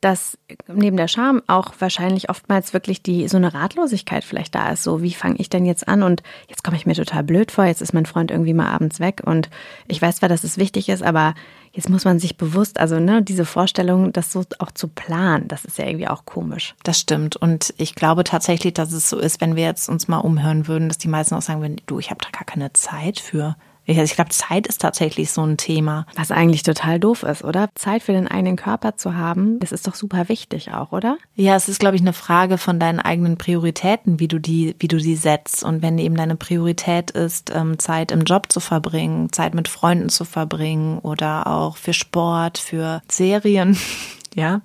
[0.00, 4.82] dass neben der Scham auch wahrscheinlich oftmals wirklich die so eine Ratlosigkeit vielleicht da ist.
[4.82, 6.02] So, wie fange ich denn jetzt an?
[6.02, 7.66] Und jetzt komme ich mir total blöd vor.
[7.66, 9.50] Jetzt ist mein Freund irgendwie mal abends weg und
[9.88, 11.34] ich weiß zwar, dass es wichtig ist, aber
[11.72, 15.64] jetzt muss man sich bewusst, also ne, diese Vorstellung, das so auch zu planen, das
[15.64, 16.74] ist ja irgendwie auch komisch.
[16.82, 17.36] Das stimmt.
[17.36, 20.88] Und ich glaube tatsächlich, dass es so ist, wenn wir jetzt uns mal umhören würden,
[20.88, 23.56] dass die meisten auch sagen würden, du, ich habe da gar keine Zeit für.
[23.90, 26.06] Ich glaube, Zeit ist tatsächlich so ein Thema.
[26.14, 27.68] Was eigentlich total doof ist, oder?
[27.74, 31.18] Zeit für den eigenen Körper zu haben, das ist doch super wichtig auch, oder?
[31.34, 34.88] Ja, es ist, glaube ich, eine Frage von deinen eigenen Prioritäten, wie du die, wie
[34.88, 35.64] du die setzt.
[35.64, 40.08] Und wenn eben deine Priorität ist, ähm, Zeit im Job zu verbringen, Zeit mit Freunden
[40.08, 43.76] zu verbringen oder auch für Sport, für Serien,
[44.34, 44.60] ja,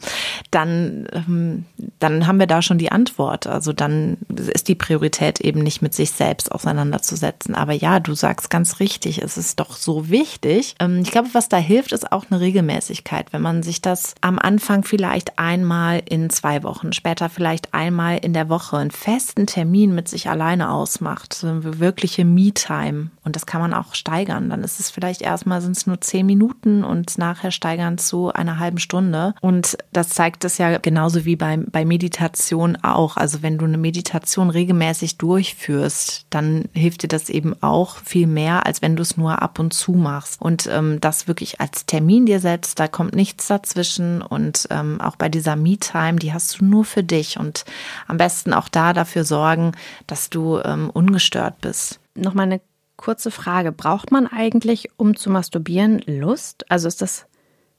[0.52, 1.66] dann, ähm,
[2.00, 3.48] dann haben wir da schon die Antwort.
[3.48, 7.56] Also dann ist die Priorität eben nicht mit sich selbst auseinanderzusetzen.
[7.56, 10.76] Aber ja, du sagst ganz richtig, es ist doch so wichtig.
[10.80, 13.34] Ähm, ich glaube, was da hilft, ist auch eine Regelmäßigkeit.
[13.34, 18.34] Wenn man sich das am Anfang vielleicht einmal in zwei Wochen, später vielleicht einmal in
[18.34, 23.10] der Woche einen festen Termin mit sich alleine ausmacht, so eine wirkliche Me-Time.
[23.24, 24.50] Und das kann man auch steigern.
[24.50, 28.60] Dann ist es vielleicht erstmal sind es nur zehn Minuten und nachher steigern zu einer
[28.60, 29.34] halben Stunde.
[29.42, 33.16] Und und das zeigt es ja genauso wie bei, bei Meditation auch.
[33.16, 38.66] Also wenn du eine Meditation regelmäßig durchführst, dann hilft dir das eben auch viel mehr,
[38.66, 40.42] als wenn du es nur ab und zu machst.
[40.42, 44.22] Und ähm, das wirklich als Termin dir setzt, da kommt nichts dazwischen.
[44.22, 47.40] Und ähm, auch bei dieser Me-Time, die hast du nur für dich.
[47.40, 47.64] Und
[48.08, 49.72] am besten auch da dafür sorgen,
[50.06, 52.02] dass du ähm, ungestört bist.
[52.14, 52.60] Nochmal eine
[52.98, 53.72] kurze Frage.
[53.72, 56.70] Braucht man eigentlich, um zu masturbieren, Lust?
[56.70, 57.26] Also ist das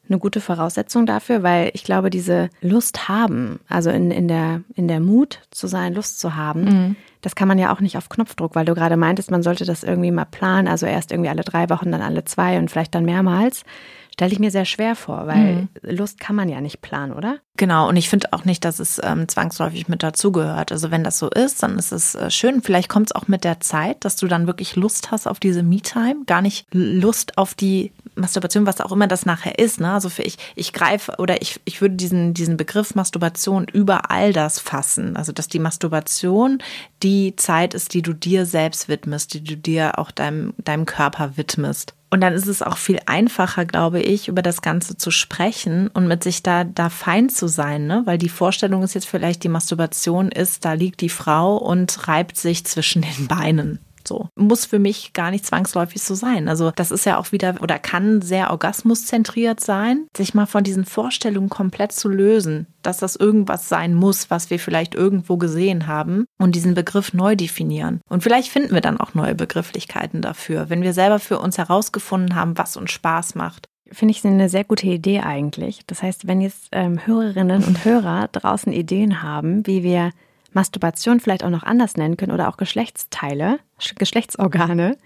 [0.09, 4.89] eine gute Voraussetzung dafür, weil ich glaube, diese Lust haben, also in, in, der, in
[4.89, 6.97] der Mut zu sein, Lust zu haben, mhm.
[7.23, 9.83] das kann man ja auch nicht auf Knopfdruck, weil du gerade meintest, man sollte das
[9.83, 13.05] irgendwie mal planen, also erst irgendwie alle drei Wochen, dann alle zwei und vielleicht dann
[13.05, 13.65] mehrmals.
[14.13, 15.69] Stelle ich mir sehr schwer vor, weil mhm.
[15.83, 17.39] Lust kann man ja nicht planen, oder?
[17.57, 20.73] Genau, und ich finde auch nicht, dass es ähm, zwangsläufig mit dazugehört.
[20.73, 22.63] Also wenn das so ist, dann ist es äh, schön.
[22.63, 25.63] Vielleicht kommt es auch mit der Zeit, dass du dann wirklich Lust hast auf diese
[25.63, 29.81] Me-Time, gar nicht Lust auf die Masturbation, was auch immer das nachher ist.
[29.81, 29.93] Ne?
[29.93, 34.33] Also für ich, ich greife oder ich, ich würde diesen, diesen Begriff Masturbation über all
[34.33, 35.17] das fassen.
[35.17, 36.63] Also dass die Masturbation
[37.03, 41.37] die Zeit ist, die du dir selbst widmest, die du dir auch deinem, deinem Körper
[41.37, 41.95] widmest.
[42.09, 46.07] Und dann ist es auch viel einfacher, glaube ich, über das Ganze zu sprechen und
[46.07, 48.03] mit sich da, da fein zu sein, ne?
[48.05, 52.37] Weil die Vorstellung ist jetzt vielleicht, die Masturbation ist, da liegt die Frau und reibt
[52.37, 53.81] sich zwischen den Beinen.
[54.07, 54.29] So.
[54.37, 56.49] Muss für mich gar nicht zwangsläufig so sein.
[56.49, 60.85] Also das ist ja auch wieder oder kann sehr orgasmuszentriert sein, sich mal von diesen
[60.85, 66.27] Vorstellungen komplett zu lösen, dass das irgendwas sein muss, was wir vielleicht irgendwo gesehen haben
[66.39, 68.01] und diesen Begriff neu definieren.
[68.09, 72.35] Und vielleicht finden wir dann auch neue Begrifflichkeiten dafür, wenn wir selber für uns herausgefunden
[72.37, 73.67] haben, was uns Spaß macht.
[73.93, 75.81] Finde ich eine sehr gute Idee eigentlich.
[75.87, 80.11] Das heißt, wenn jetzt ähm, Hörerinnen und Hörer draußen Ideen haben, wie wir
[80.53, 83.59] Masturbation vielleicht auch noch anders nennen können oder auch Geschlechtsteile,
[83.99, 84.97] Geschlechtsorgane,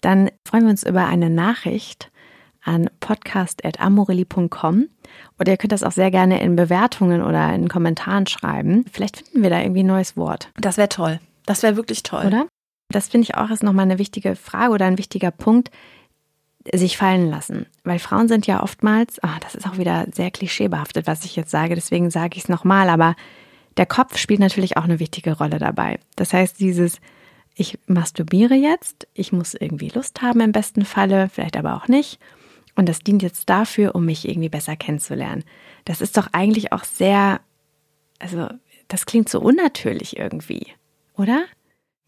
[0.00, 2.10] dann freuen wir uns über eine Nachricht
[2.64, 4.88] an podcast.amorelli.com
[5.38, 8.84] oder ihr könnt das auch sehr gerne in Bewertungen oder in Kommentaren schreiben.
[8.90, 10.50] Vielleicht finden wir da irgendwie ein neues Wort.
[10.60, 11.20] Das wäre toll.
[11.44, 12.26] Das wäre wirklich toll.
[12.26, 12.46] Oder?
[12.88, 15.70] Das finde ich auch ist nochmal eine wichtige Frage oder ein wichtiger Punkt,
[16.72, 17.66] sich fallen lassen.
[17.84, 21.50] Weil Frauen sind ja oftmals, oh, das ist auch wieder sehr klischeebehaftet, was ich jetzt
[21.50, 23.16] sage, deswegen sage ich es nochmal, aber
[23.76, 25.98] der Kopf spielt natürlich auch eine wichtige Rolle dabei.
[26.16, 27.00] Das heißt, dieses,
[27.54, 32.18] ich masturbiere jetzt, ich muss irgendwie Lust haben im besten Falle, vielleicht aber auch nicht.
[32.74, 35.44] Und das dient jetzt dafür, um mich irgendwie besser kennenzulernen.
[35.84, 37.40] Das ist doch eigentlich auch sehr,
[38.18, 38.48] also
[38.88, 40.66] das klingt so unnatürlich irgendwie,
[41.16, 41.44] oder?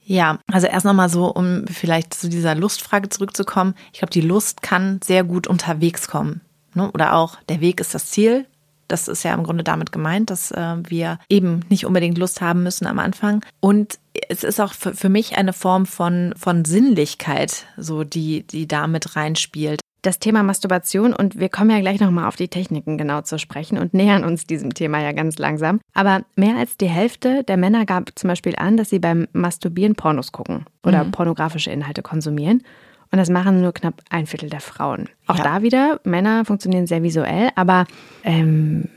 [0.07, 3.75] Ja, also erst nochmal so, um vielleicht zu dieser Lustfrage zurückzukommen.
[3.93, 6.43] Ich glaube, die Lust kann sehr gut unterwegs kommen.
[6.75, 6.91] Ne?
[6.93, 8.47] Oder auch, der Weg ist das Ziel,
[8.87, 12.63] Das ist ja im Grunde damit gemeint, dass äh, wir eben nicht unbedingt Lust haben
[12.63, 13.43] müssen am Anfang.
[13.61, 18.87] Und es ist auch für, mich eine Form von, von Sinnlichkeit, so die, die da
[18.87, 23.23] mit reinspielt das Thema Masturbation und wir kommen ja gleich nochmal auf die Techniken genau
[23.23, 25.81] zu sprechen und nähern uns diesem Thema ja ganz langsam.
[25.95, 29.95] Aber mehr als die Hälfte der Männer gab zum Beispiel an, dass sie beim Masturbieren
[29.95, 31.11] Pornos gucken oder mhm.
[31.13, 32.63] pornografische Inhalte konsumieren.
[33.11, 35.09] Und das machen nur knapp ein Viertel der Frauen.
[35.27, 35.45] Auch ja.
[35.45, 37.87] da wieder, Männer funktionieren sehr visuell, aber
[38.25, 38.89] ähm,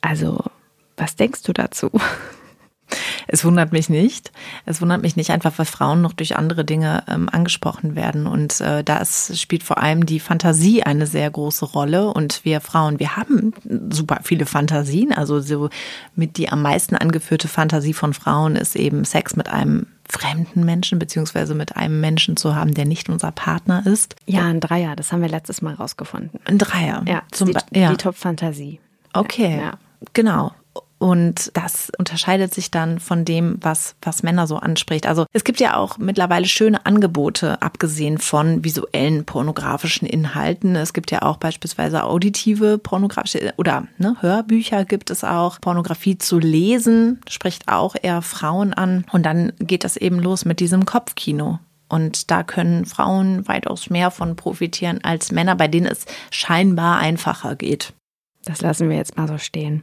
[0.00, 0.42] also,
[0.96, 1.90] was denkst du dazu?
[3.26, 4.32] Es wundert mich nicht.
[4.66, 8.26] Es wundert mich nicht einfach, weil Frauen noch durch andere Dinge ähm, angesprochen werden.
[8.26, 12.12] Und äh, da spielt vor allem die Fantasie eine sehr große Rolle.
[12.12, 13.52] Und wir Frauen, wir haben
[13.90, 15.12] super viele Fantasien.
[15.12, 15.70] Also so
[16.14, 20.98] mit die am meisten angeführte Fantasie von Frauen ist eben Sex mit einem fremden Menschen
[20.98, 24.16] beziehungsweise mit einem Menschen zu haben, der nicht unser Partner ist.
[24.26, 26.40] Ja, ein Dreier, das haben wir letztes Mal rausgefunden.
[26.44, 27.02] Ein Dreier.
[27.06, 27.90] Ja, zum die, ja.
[27.90, 28.80] die Top-Fantasie.
[29.12, 29.72] Okay, ja.
[30.12, 30.52] genau.
[30.98, 35.06] Und das unterscheidet sich dann von dem, was, was Männer so anspricht.
[35.06, 40.76] Also es gibt ja auch mittlerweile schöne Angebote, abgesehen von visuellen pornografischen Inhalten.
[40.76, 45.60] Es gibt ja auch beispielsweise auditive pornografische oder ne, Hörbücher gibt es auch.
[45.60, 49.04] Pornografie zu lesen spricht auch eher Frauen an.
[49.12, 51.58] Und dann geht das eben los mit diesem Kopfkino.
[51.88, 57.56] Und da können Frauen weitaus mehr von profitieren als Männer, bei denen es scheinbar einfacher
[57.56, 57.92] geht.
[58.44, 59.82] Das lassen wir jetzt mal so stehen.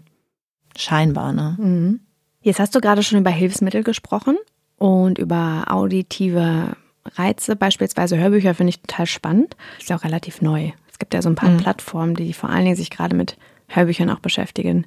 [0.78, 1.56] Scheinbar, ne?
[1.60, 2.00] Mhm.
[2.42, 4.38] Jetzt hast du gerade schon über Hilfsmittel gesprochen
[4.78, 6.76] und über auditive
[7.16, 9.56] Reize, beispielsweise Hörbücher, finde ich total spannend.
[9.80, 10.72] Ist ja auch relativ neu.
[10.92, 11.58] Es gibt ja so ein paar mhm.
[11.58, 14.86] Plattformen, die vor allen Dingen sich gerade mit Hörbüchern auch beschäftigen,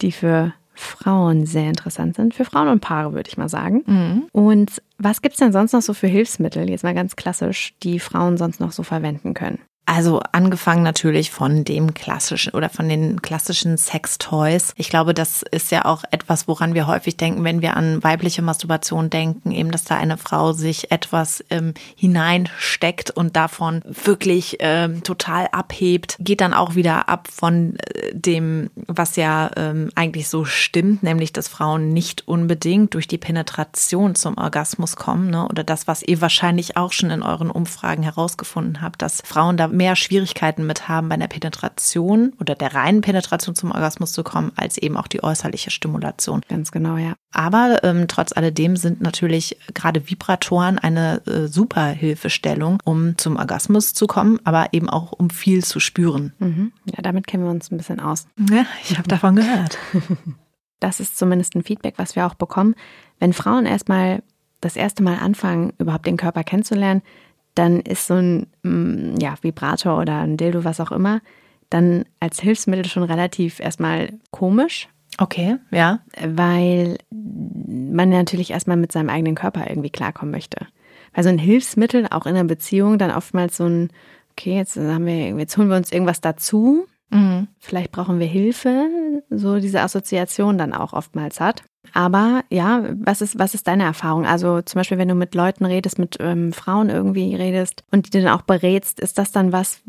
[0.00, 2.34] die für Frauen sehr interessant sind.
[2.34, 3.82] Für Frauen und Paare, würde ich mal sagen.
[3.86, 4.28] Mhm.
[4.32, 7.98] Und was gibt es denn sonst noch so für Hilfsmittel, jetzt mal ganz klassisch, die
[7.98, 9.58] Frauen sonst noch so verwenden können?
[9.84, 14.74] Also angefangen natürlich von dem klassischen oder von den klassischen Sextoys.
[14.76, 18.42] Ich glaube, das ist ja auch etwas, woran wir häufig denken, wenn wir an weibliche
[18.42, 25.02] Masturbation denken, eben, dass da eine Frau sich etwas ähm, hineinsteckt und davon wirklich ähm,
[25.02, 26.16] total abhebt.
[26.20, 31.32] Geht dann auch wieder ab von äh, dem, was ja ähm, eigentlich so stimmt, nämlich,
[31.32, 35.48] dass Frauen nicht unbedingt durch die Penetration zum Orgasmus kommen, ne?
[35.48, 39.71] oder das, was ihr wahrscheinlich auch schon in euren Umfragen herausgefunden habt, dass Frauen da
[39.72, 44.52] mehr Schwierigkeiten mit haben, bei der Penetration oder der reinen Penetration zum Orgasmus zu kommen,
[44.56, 46.42] als eben auch die äußerliche Stimulation.
[46.48, 47.14] Ganz genau, ja.
[47.32, 53.94] Aber ähm, trotz alledem sind natürlich gerade Vibratoren eine äh, super Hilfestellung, um zum Orgasmus
[53.94, 56.32] zu kommen, aber eben auch um viel zu spüren.
[56.38, 56.72] Mhm.
[56.84, 58.26] Ja, damit kennen wir uns ein bisschen aus.
[58.50, 59.78] Ja, ich habe davon gehört.
[60.82, 62.74] Das ist zumindest ein Feedback, was wir auch bekommen.
[63.20, 64.20] Wenn Frauen erstmal
[64.60, 67.02] das erste Mal anfangen, überhaupt den Körper kennenzulernen,
[67.54, 71.20] dann ist so ein mm, ja, Vibrator oder ein Dildo, was auch immer,
[71.70, 74.88] dann als Hilfsmittel schon relativ erstmal komisch.
[75.18, 76.00] Okay, ja.
[76.20, 80.66] Weil man natürlich erstmal mit seinem eigenen Körper irgendwie klarkommen möchte.
[81.12, 83.90] Weil so ein Hilfsmittel auch in einer Beziehung dann oftmals so ein,
[84.32, 86.86] okay, jetzt haben wir, jetzt holen wir uns irgendwas dazu.
[87.10, 87.48] Mhm.
[87.58, 88.88] Vielleicht brauchen wir Hilfe,
[89.28, 91.62] so diese Assoziation dann auch oftmals hat.
[91.92, 94.24] Aber ja, was ist, was ist deine Erfahrung?
[94.24, 98.20] Also zum Beispiel, wenn du mit Leuten redest, mit ähm, Frauen irgendwie redest und die
[98.20, 99.80] dann auch berätst, ist das dann was,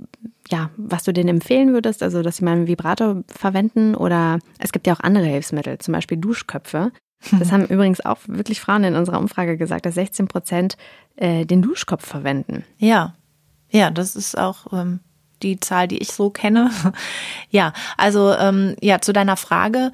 [0.50, 2.04] ja, was du denen empfehlen würdest?
[2.04, 5.94] Also, dass sie mal einen Vibrator verwenden oder es gibt ja auch andere Hilfsmittel, zum
[5.94, 6.92] Beispiel Duschköpfe.
[7.40, 10.76] Das haben übrigens auch wirklich Frauen in unserer Umfrage gesagt, dass 16 Prozent
[11.16, 12.66] äh, den Duschkopf verwenden.
[12.80, 13.16] Ja,
[13.70, 15.00] ja, das ist auch ähm,
[15.42, 16.70] die Zahl, die ich so kenne.
[17.50, 19.92] ja, also ähm, ja, zu deiner Frage.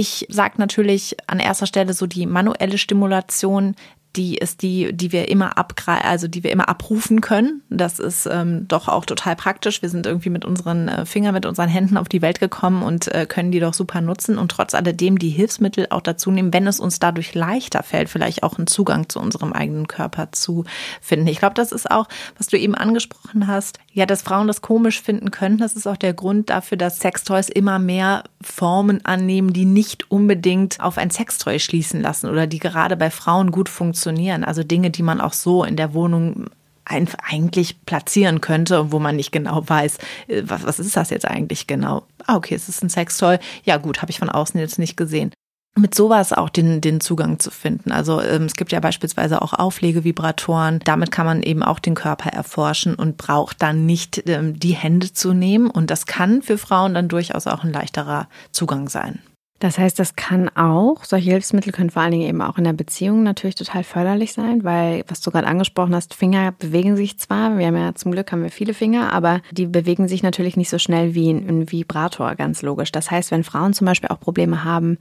[0.00, 3.76] Ich sage natürlich an erster Stelle so die manuelle Stimulation
[4.16, 7.62] die ist die, die wir immer abgreifen, also die wir immer abrufen können.
[7.70, 9.82] Das ist ähm, doch auch total praktisch.
[9.82, 13.06] Wir sind irgendwie mit unseren äh, Fingern, mit unseren Händen auf die Welt gekommen und
[13.14, 16.66] äh, können die doch super nutzen und trotz alledem die Hilfsmittel auch dazu nehmen, wenn
[16.66, 20.64] es uns dadurch leichter fällt, vielleicht auch einen Zugang zu unserem eigenen Körper zu
[21.00, 21.28] finden.
[21.28, 25.00] Ich glaube, das ist auch, was du eben angesprochen hast, ja, dass Frauen das komisch
[25.00, 25.58] finden können.
[25.58, 30.80] Das ist auch der Grund dafür, dass Sextoys immer mehr Formen annehmen, die nicht unbedingt
[30.80, 34.44] auf ein Sextoy schließen lassen oder die gerade bei Frauen gut funktionieren funktionieren.
[34.44, 36.46] Also Dinge, die man auch so in der Wohnung
[36.84, 41.28] eigentlich platzieren könnte und wo man nicht genau weiß, äh, was, was ist das jetzt
[41.28, 42.04] eigentlich genau?
[42.26, 43.38] Ah, okay, es ist ein Sextoy.
[43.64, 45.32] Ja gut, habe ich von außen jetzt nicht gesehen.
[45.76, 47.92] Mit sowas auch den, den Zugang zu finden.
[47.92, 50.80] Also ähm, es gibt ja beispielsweise auch Auflegevibratoren.
[50.84, 55.12] Damit kann man eben auch den Körper erforschen und braucht dann nicht ähm, die Hände
[55.12, 55.70] zu nehmen.
[55.70, 59.20] Und das kann für Frauen dann durchaus auch ein leichterer Zugang sein.
[59.60, 62.72] Das heißt, das kann auch, solche Hilfsmittel können vor allen Dingen eben auch in der
[62.72, 67.58] Beziehung natürlich total förderlich sein, weil, was du gerade angesprochen hast, Finger bewegen sich zwar,
[67.58, 70.70] wir haben ja zum Glück haben wir viele Finger, aber die bewegen sich natürlich nicht
[70.70, 72.90] so schnell wie ein Vibrator, ganz logisch.
[72.90, 74.96] Das heißt, wenn Frauen zum Beispiel auch Probleme haben,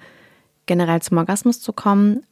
[0.66, 2.24] generell zum Orgasmus zu kommen,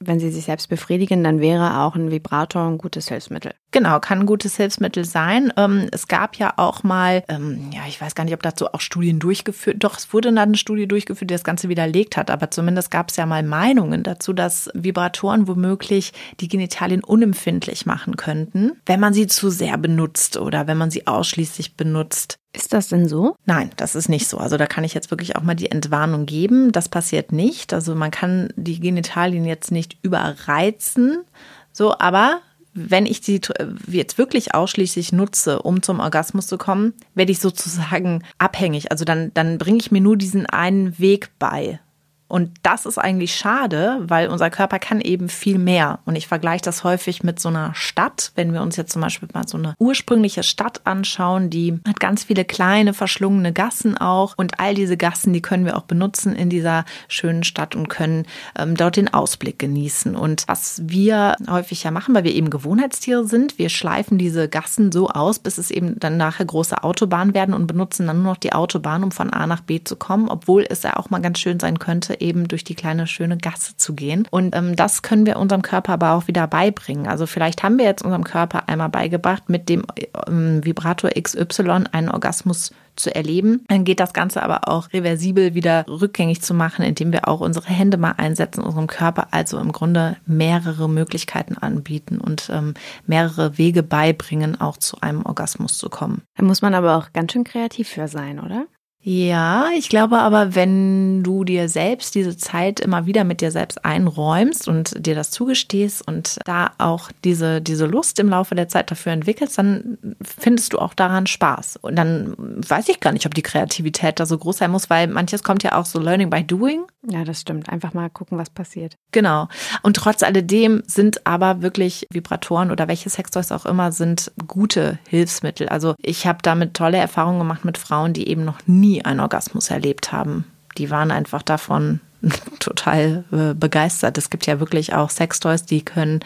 [0.00, 3.54] wenn sie sich selbst befriedigen, dann wäre auch ein Vibrator ein gutes Hilfsmittel.
[3.70, 5.52] Genau, kann ein gutes Hilfsmittel sein.
[5.56, 8.80] Ähm, es gab ja auch mal, ähm, ja, ich weiß gar nicht, ob dazu auch
[8.80, 12.50] Studien durchgeführt, doch es wurde dann eine Studie durchgeführt, die das Ganze widerlegt hat, aber
[12.50, 18.72] zumindest gab es ja mal Meinungen dazu, dass Vibratoren womöglich die Genitalien unempfindlich machen könnten,
[18.86, 22.38] wenn man sie zu sehr benutzt oder wenn man sie ausschließlich benutzt.
[22.54, 23.34] Ist das denn so?
[23.46, 24.38] Nein, das ist nicht so.
[24.38, 26.70] Also da kann ich jetzt wirklich auch mal die Entwarnung geben.
[26.70, 27.74] Das passiert nicht.
[27.74, 31.24] Also man kann die Genitalien jetzt nicht überreizen.
[31.72, 32.40] So, aber
[32.72, 33.40] wenn ich die
[33.88, 38.92] jetzt wirklich ausschließlich nutze, um zum Orgasmus zu kommen, werde ich sozusagen abhängig.
[38.92, 41.80] Also dann, dann bringe ich mir nur diesen einen Weg bei.
[42.26, 46.00] Und das ist eigentlich schade, weil unser Körper kann eben viel mehr.
[46.04, 48.32] Und ich vergleiche das häufig mit so einer Stadt.
[48.34, 52.24] Wenn wir uns jetzt zum Beispiel mal so eine ursprüngliche Stadt anschauen, die hat ganz
[52.24, 54.34] viele kleine, verschlungene Gassen auch.
[54.36, 58.26] Und all diese Gassen, die können wir auch benutzen in dieser schönen Stadt und können
[58.58, 60.16] ähm, dort den Ausblick genießen.
[60.16, 64.92] Und was wir häufig ja machen, weil wir eben Gewohnheitstiere sind, wir schleifen diese Gassen
[64.92, 68.38] so aus, bis es eben dann nachher große Autobahnen werden und benutzen dann nur noch
[68.38, 71.38] die Autobahn, um von A nach B zu kommen, obwohl es ja auch mal ganz
[71.38, 74.26] schön sein könnte, eben durch die kleine schöne Gasse zu gehen.
[74.30, 77.06] Und ähm, das können wir unserem Körper aber auch wieder beibringen.
[77.06, 79.84] Also vielleicht haben wir jetzt unserem Körper einmal beigebracht, mit dem
[80.26, 83.64] ähm, Vibrator XY einen Orgasmus zu erleben.
[83.68, 87.66] Dann geht das Ganze aber auch reversibel wieder rückgängig zu machen, indem wir auch unsere
[87.66, 92.74] Hände mal einsetzen, unserem Körper also im Grunde mehrere Möglichkeiten anbieten und ähm,
[93.06, 96.22] mehrere Wege beibringen, auch zu einem Orgasmus zu kommen.
[96.36, 98.66] Da muss man aber auch ganz schön kreativ für sein, oder?
[99.06, 103.84] Ja, ich glaube aber, wenn du dir selbst diese Zeit immer wieder mit dir selbst
[103.84, 108.90] einräumst und dir das zugestehst und da auch diese, diese Lust im Laufe der Zeit
[108.90, 111.76] dafür entwickelst, dann findest du auch daran Spaß.
[111.82, 115.06] Und dann weiß ich gar nicht, ob die Kreativität da so groß sein muss, weil
[115.06, 116.84] manches kommt ja auch so Learning by Doing.
[117.06, 117.68] Ja, das stimmt.
[117.68, 118.96] Einfach mal gucken, was passiert.
[119.12, 119.48] Genau.
[119.82, 125.68] Und trotz alledem sind aber wirklich Vibratoren oder welche Sextoys auch immer sind gute Hilfsmittel.
[125.68, 129.20] Also ich habe damit tolle Erfahrungen gemacht mit Frauen, die eben noch nie nie einen
[129.20, 130.44] Orgasmus erlebt haben.
[130.78, 132.00] Die waren einfach davon
[132.60, 134.18] total äh, begeistert.
[134.18, 136.20] Es gibt ja wirklich auch Sextoys, die können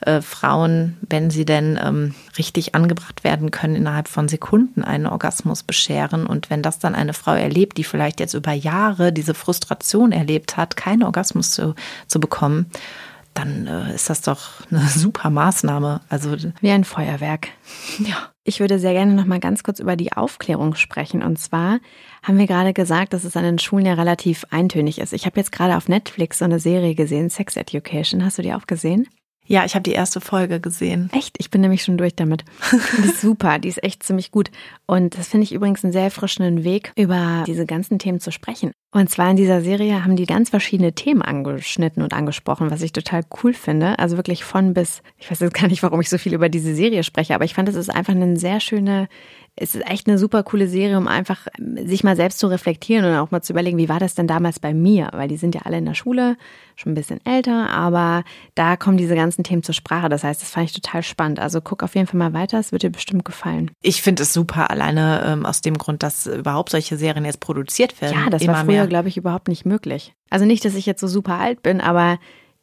[0.00, 5.62] äh, Frauen, wenn sie denn ähm, richtig angebracht werden können, innerhalb von Sekunden einen Orgasmus
[5.62, 6.26] bescheren.
[6.26, 10.56] Und wenn das dann eine Frau erlebt, die vielleicht jetzt über Jahre diese Frustration erlebt
[10.56, 11.74] hat, keinen Orgasmus zu,
[12.06, 12.70] zu bekommen,
[13.40, 16.00] dann äh, ist das doch eine super Maßnahme.
[16.08, 17.48] Also wie ein Feuerwerk.
[17.98, 18.30] Ja.
[18.44, 21.22] Ich würde sehr gerne noch mal ganz kurz über die Aufklärung sprechen.
[21.22, 21.78] Und zwar
[22.22, 25.12] haben wir gerade gesagt, dass es an den Schulen ja relativ eintönig ist.
[25.12, 28.24] Ich habe jetzt gerade auf Netflix so eine Serie gesehen, Sex Education.
[28.24, 29.06] Hast du die auch gesehen?
[29.50, 31.10] Ja, ich habe die erste Folge gesehen.
[31.12, 31.34] Echt?
[31.40, 32.44] Ich bin nämlich schon durch damit.
[32.70, 34.48] Die ist super, die ist echt ziemlich gut.
[34.86, 38.70] Und das finde ich übrigens einen sehr erfrischenden Weg, über diese ganzen Themen zu sprechen.
[38.92, 42.92] Und zwar in dieser Serie haben die ganz verschiedene Themen angeschnitten und angesprochen, was ich
[42.92, 43.98] total cool finde.
[43.98, 46.76] Also wirklich von bis, ich weiß jetzt gar nicht, warum ich so viel über diese
[46.76, 49.08] Serie spreche, aber ich fand, es ist einfach eine sehr schöne
[49.56, 53.04] es ist echt eine super coole Serie, um einfach ähm, sich mal selbst zu reflektieren
[53.04, 55.10] und auch mal zu überlegen, wie war das denn damals bei mir?
[55.12, 56.36] Weil die sind ja alle in der Schule,
[56.76, 58.24] schon ein bisschen älter, aber
[58.54, 60.08] da kommen diese ganzen Themen zur Sprache.
[60.08, 61.40] Das heißt, das fand ich total spannend.
[61.40, 63.70] Also guck auf jeden Fall mal weiter, es wird dir bestimmt gefallen.
[63.82, 68.00] Ich finde es super, alleine ähm, aus dem Grund, dass überhaupt solche Serien jetzt produziert
[68.00, 68.18] werden.
[68.18, 70.14] Ja, das war früher, glaube ich, überhaupt nicht möglich.
[70.30, 72.18] Also nicht, dass ich jetzt so super alt bin, aber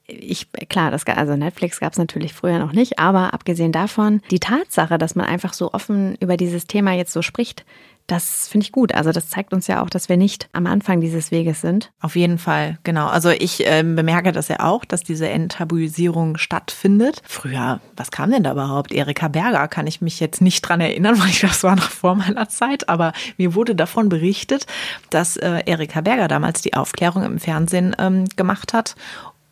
[0.08, 4.40] ich, klar, das, also Netflix gab es natürlich früher noch nicht, aber abgesehen davon, die
[4.40, 7.66] Tatsache, dass man einfach so offen über dieses Thema jetzt so spricht,
[8.08, 8.96] das finde ich gut.
[8.96, 11.92] Also das zeigt uns ja auch, dass wir nicht am Anfang dieses Weges sind.
[12.00, 13.08] Auf jeden Fall, genau.
[13.08, 17.22] Also ich äh, bemerke das ja auch, dass diese Enttabuisierung stattfindet.
[17.26, 18.94] Früher, was kam denn da überhaupt?
[18.94, 22.16] Erika Berger kann ich mich jetzt nicht dran erinnern, weil ich das war noch vor
[22.16, 24.66] meiner Zeit, aber mir wurde davon berichtet,
[25.10, 28.96] dass äh, Erika Berger damals die Aufklärung im Fernsehen ähm, gemacht hat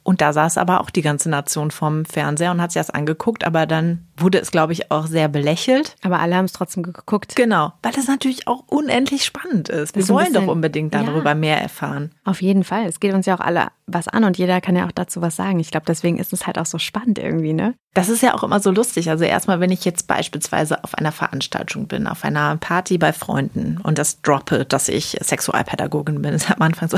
[0.05, 3.43] und da saß aber auch die ganze Nation vorm Fernseher und hat sich das angeguckt,
[3.43, 5.95] aber dann wurde es, glaube ich, auch sehr belächelt.
[6.03, 7.35] Aber alle haben es trotzdem geguckt.
[7.35, 9.95] Genau, weil es natürlich auch unendlich spannend ist.
[9.95, 12.11] Wir ist wollen bisschen, doch unbedingt darüber ja, mehr erfahren.
[12.23, 12.85] Auf jeden Fall.
[12.85, 15.35] Es geht uns ja auch alle was an und jeder kann ja auch dazu was
[15.35, 15.59] sagen.
[15.59, 17.75] Ich glaube, deswegen ist es halt auch so spannend irgendwie, ne?
[17.93, 19.09] Das ist ja auch immer so lustig.
[19.09, 23.79] Also erstmal, wenn ich jetzt beispielsweise auf einer Veranstaltung bin, auf einer Party bei Freunden
[23.81, 26.97] und das droppe, dass ich Sexualpädagogin bin, ist am Anfang so,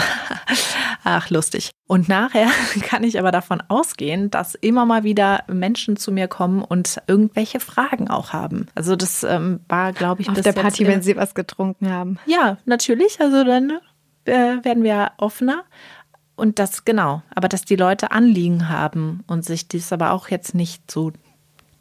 [1.04, 1.72] ach, lustig.
[1.88, 2.48] Und nachher
[2.82, 7.60] kann ich aber davon ausgehen, dass immer mal wieder Menschen zu mir kommen und irgendwelche
[7.60, 8.68] Fragen auch haben.
[8.76, 12.20] Also das ähm, war, glaube ich, auf der Party, wenn sie was getrunken haben.
[12.26, 13.20] Ja, natürlich.
[13.22, 13.80] Also dann
[14.26, 15.64] äh, werden wir offener.
[16.36, 20.54] Und das, genau, aber dass die Leute Anliegen haben und sich dies aber auch jetzt
[20.54, 21.12] nicht so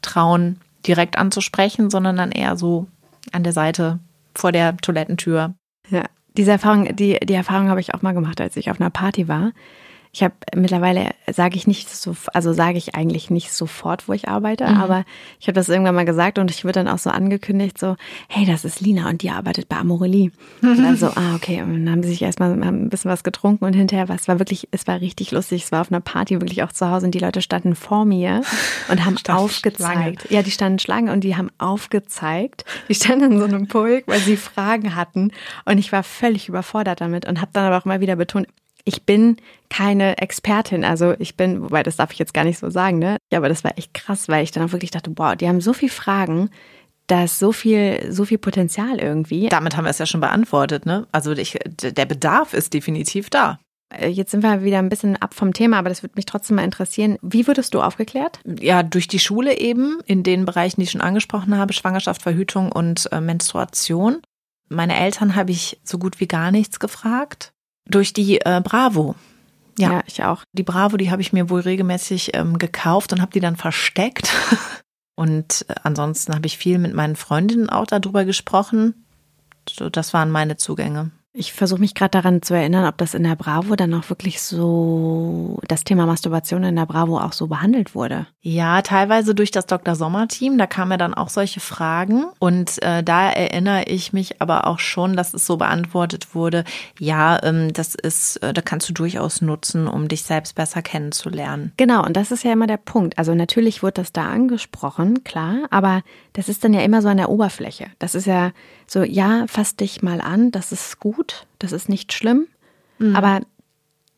[0.01, 2.87] trauen, direkt anzusprechen, sondern dann eher so
[3.31, 3.99] an der Seite
[4.33, 5.53] vor der Toilettentür.
[5.89, 6.03] Ja,
[6.37, 9.27] diese Erfahrung, die, die Erfahrung habe ich auch mal gemacht, als ich auf einer Party
[9.27, 9.51] war.
[10.17, 14.27] Ich habe mittlerweile sage ich nicht so, also sage ich eigentlich nicht sofort, wo ich
[14.27, 14.77] arbeite, mhm.
[14.77, 15.05] aber
[15.39, 17.97] ich habe das irgendwann mal gesagt und ich wurde dann auch so angekündigt, so,
[18.27, 20.31] hey, das ist Lina und die arbeitet bei Amorelie.
[20.63, 21.61] Und dann so, ah, okay.
[21.61, 24.39] Und dann haben sie sich erstmal ein bisschen was getrunken und hinterher war es war
[24.39, 25.65] wirklich, es war richtig lustig.
[25.65, 28.41] Es war auf einer Party wirklich auch zu Hause und die Leute standen vor mir
[28.89, 29.77] und haben aufgezeigt.
[29.77, 30.15] Schlange.
[30.29, 32.65] Ja, die standen Schlange und die haben aufgezeigt.
[32.89, 35.29] Die standen in so einem Pulk, weil sie Fragen hatten
[35.65, 38.47] und ich war völlig überfordert damit und habe dann aber auch mal wieder betont,
[38.87, 39.37] ich bin
[39.69, 40.85] keine Expertin.
[40.85, 43.17] Also ich bin, wobei das darf ich jetzt gar nicht so sagen, ne?
[43.31, 45.61] Ja, aber das war echt krass, weil ich dann auch wirklich dachte, boah, die haben
[45.61, 46.49] so viele Fragen.
[47.07, 49.49] Da ist so viel, so viel Potenzial irgendwie.
[49.49, 51.05] Damit haben wir es ja schon beantwortet, ne?
[51.11, 53.59] Also ich, der Bedarf ist definitiv da.
[53.93, 56.55] Äh, jetzt sind wir wieder ein bisschen ab vom Thema, aber das würde mich trotzdem
[56.55, 57.17] mal interessieren.
[57.21, 58.39] Wie wurdest du aufgeklärt?
[58.59, 62.71] Ja, durch die Schule eben, in den Bereichen, die ich schon angesprochen habe, Schwangerschaft, Verhütung
[62.71, 64.21] und äh, Menstruation.
[64.69, 67.53] Meine Eltern habe ich so gut wie gar nichts gefragt.
[67.89, 69.15] Durch die äh, Bravo.
[69.79, 69.91] Ja.
[69.93, 70.43] ja, ich auch.
[70.53, 74.33] Die Bravo, die habe ich mir wohl regelmäßig ähm, gekauft und habe die dann versteckt.
[75.15, 79.05] und äh, ansonsten habe ich viel mit meinen Freundinnen auch darüber gesprochen.
[79.69, 81.11] So, das waren meine Zugänge.
[81.39, 84.41] Ich versuche mich gerade daran zu erinnern, ob das in der Bravo dann auch wirklich
[84.41, 88.25] so, das Thema Masturbation in der Bravo auch so behandelt wurde.
[88.41, 89.93] Ja, teilweise durch das Dr.
[89.93, 92.25] Sommer-Team, da kamen ja dann auch solche Fragen.
[92.39, 96.63] Und äh, da erinnere ich mich aber auch schon, dass es so beantwortet wurde,
[96.97, 101.71] ja, ähm, das ist, äh, da kannst du durchaus nutzen, um dich selbst besser kennenzulernen.
[101.77, 103.19] Genau, und das ist ja immer der Punkt.
[103.19, 106.01] Also natürlich wird das da angesprochen, klar, aber
[106.33, 107.91] das ist dann ja immer so an der Oberfläche.
[107.99, 108.53] Das ist ja
[108.89, 112.47] so, ja, fass dich mal an, das ist gut, das ist nicht schlimm.
[112.99, 113.15] Mhm.
[113.15, 113.41] Aber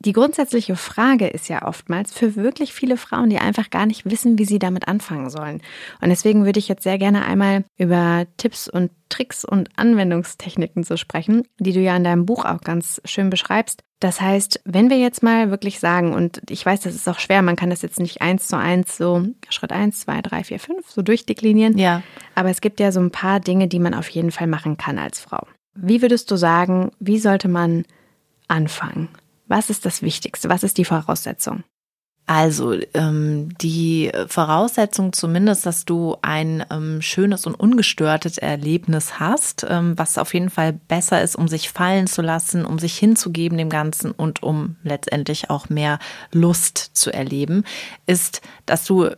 [0.01, 4.37] die grundsätzliche Frage ist ja oftmals für wirklich viele Frauen, die einfach gar nicht wissen,
[4.39, 5.61] wie sie damit anfangen sollen.
[6.01, 10.97] Und deswegen würde ich jetzt sehr gerne einmal über Tipps und Tricks und Anwendungstechniken zu
[10.97, 13.83] sprechen, die du ja in deinem Buch auch ganz schön beschreibst.
[13.99, 17.41] Das heißt, wenn wir jetzt mal wirklich sagen, und ich weiß, das ist auch schwer,
[17.41, 20.89] man kann das jetzt nicht eins zu eins so Schritt eins, zwei, drei, vier, fünf
[20.89, 21.77] so durchdeklinieren.
[21.77, 22.01] Ja.
[22.33, 24.97] Aber es gibt ja so ein paar Dinge, die man auf jeden Fall machen kann
[24.97, 25.45] als Frau.
[25.75, 27.83] Wie würdest du sagen, wie sollte man
[28.47, 29.09] anfangen?
[29.47, 30.47] Was ist das Wichtigste?
[30.49, 31.63] Was ist die Voraussetzung?
[32.29, 39.97] Also ähm, die Voraussetzung zumindest, dass du ein ähm, schönes und ungestörtes Erlebnis hast, ähm,
[39.97, 43.71] was auf jeden Fall besser ist, um sich fallen zu lassen, um sich hinzugeben dem
[43.71, 45.97] Ganzen und um letztendlich auch mehr
[46.31, 47.63] Lust zu erleben,
[48.05, 49.09] ist, dass du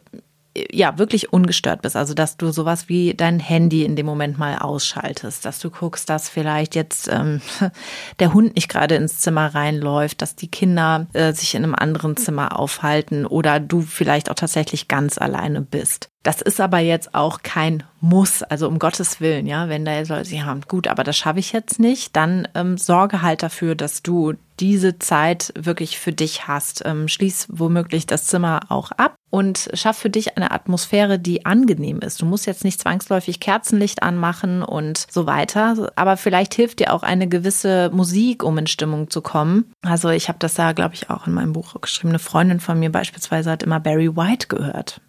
[0.55, 1.95] ja, wirklich ungestört bist.
[1.95, 6.09] Also, dass du sowas wie dein Handy in dem Moment mal ausschaltest, dass du guckst,
[6.09, 7.41] dass vielleicht jetzt ähm,
[8.19, 12.17] der Hund nicht gerade ins Zimmer reinläuft, dass die Kinder äh, sich in einem anderen
[12.17, 16.10] Zimmer aufhalten oder du vielleicht auch tatsächlich ganz alleine bist.
[16.23, 20.09] Das ist aber jetzt auch kein Muss, also um Gottes Willen, ja, wenn da jetzt
[20.09, 24.03] Leute ja, gut, aber das schaffe ich jetzt nicht, dann ähm, sorge halt dafür, dass
[24.03, 26.83] du diese Zeit wirklich für dich hast.
[26.85, 31.99] Ähm, schließ womöglich das Zimmer auch ab und schaff für dich eine Atmosphäre, die angenehm
[31.99, 32.21] ist.
[32.21, 37.01] Du musst jetzt nicht zwangsläufig Kerzenlicht anmachen und so weiter, aber vielleicht hilft dir auch
[37.01, 39.71] eine gewisse Musik, um in Stimmung zu kommen.
[39.81, 42.09] Also ich habe das da, glaube ich, auch in meinem Buch geschrieben.
[42.09, 45.01] Eine Freundin von mir beispielsweise hat immer Barry White gehört.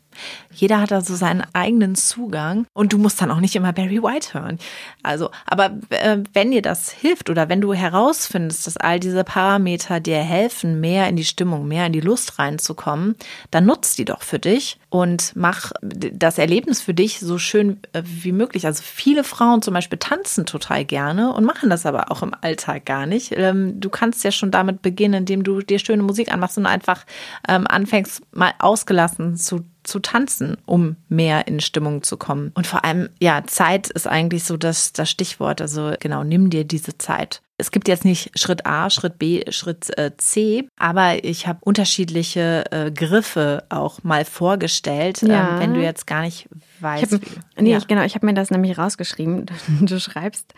[0.53, 4.03] Jeder hat da so seinen eigenen Zugang und du musst dann auch nicht immer Barry
[4.03, 4.59] White hören.
[5.03, 10.01] Also, aber äh, wenn dir das hilft oder wenn du herausfindest, dass all diese Parameter
[10.01, 13.17] dir helfen, mehr in die Stimmung, mehr in die Lust reinzukommen,
[13.51, 18.03] dann nutzt die doch für dich und mach das Erlebnis für dich so schön äh,
[18.05, 18.67] wie möglich.
[18.67, 22.85] Also viele Frauen zum Beispiel tanzen total gerne und machen das aber auch im Alltag
[22.85, 23.33] gar nicht.
[23.37, 27.05] Ähm, du kannst ja schon damit beginnen, indem du dir schöne Musik anmachst und einfach
[27.49, 32.53] ähm, anfängst, mal ausgelassen zu zu tanzen, um mehr in Stimmung zu kommen.
[32.55, 35.61] Und vor allem, ja, Zeit ist eigentlich so das, das Stichwort.
[35.61, 37.43] Also genau, nimm dir diese Zeit.
[37.59, 42.65] Es gibt jetzt nicht Schritt A, Schritt B, Schritt äh, C, aber ich habe unterschiedliche
[42.73, 45.55] äh, Griffe auch mal vorgestellt, ja.
[45.55, 46.49] ähm, wenn du jetzt gar nicht
[46.81, 47.05] weißt.
[47.05, 47.21] Ich hab,
[47.61, 47.79] nee, ja.
[47.79, 49.47] ich, genau, ich habe mir das nämlich rausgeschrieben.
[49.83, 50.55] Du schreibst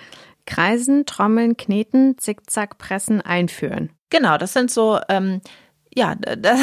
[0.46, 3.90] Kreisen, Trommeln, Kneten, Zickzack, Pressen, Einführen.
[4.10, 5.40] Genau, das sind so ähm,
[5.94, 6.60] ja, das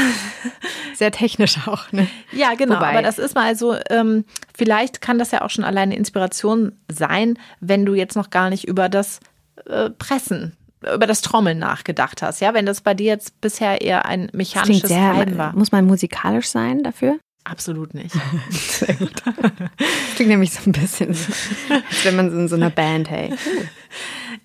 [0.94, 1.92] sehr technisch auch.
[1.92, 2.08] Ne?
[2.32, 2.76] Ja, genau.
[2.76, 4.26] Wobei, aber das ist mal so, ähm,
[4.56, 8.68] vielleicht kann das ja auch schon alleine Inspiration sein, wenn du jetzt noch gar nicht
[8.68, 9.20] über das
[9.66, 14.06] äh, Pressen über das Trommeln nachgedacht hast, ja, wenn das bei dir jetzt bisher eher
[14.06, 15.56] ein mechanisches Treiben war.
[15.56, 17.20] Muss man musikalisch sein dafür?
[17.44, 18.16] Absolut nicht.
[18.50, 19.22] Sehr gut.
[19.26, 21.32] Das klingt nämlich so ein bisschen, so,
[21.70, 23.34] als wenn man in so einer Band, hey.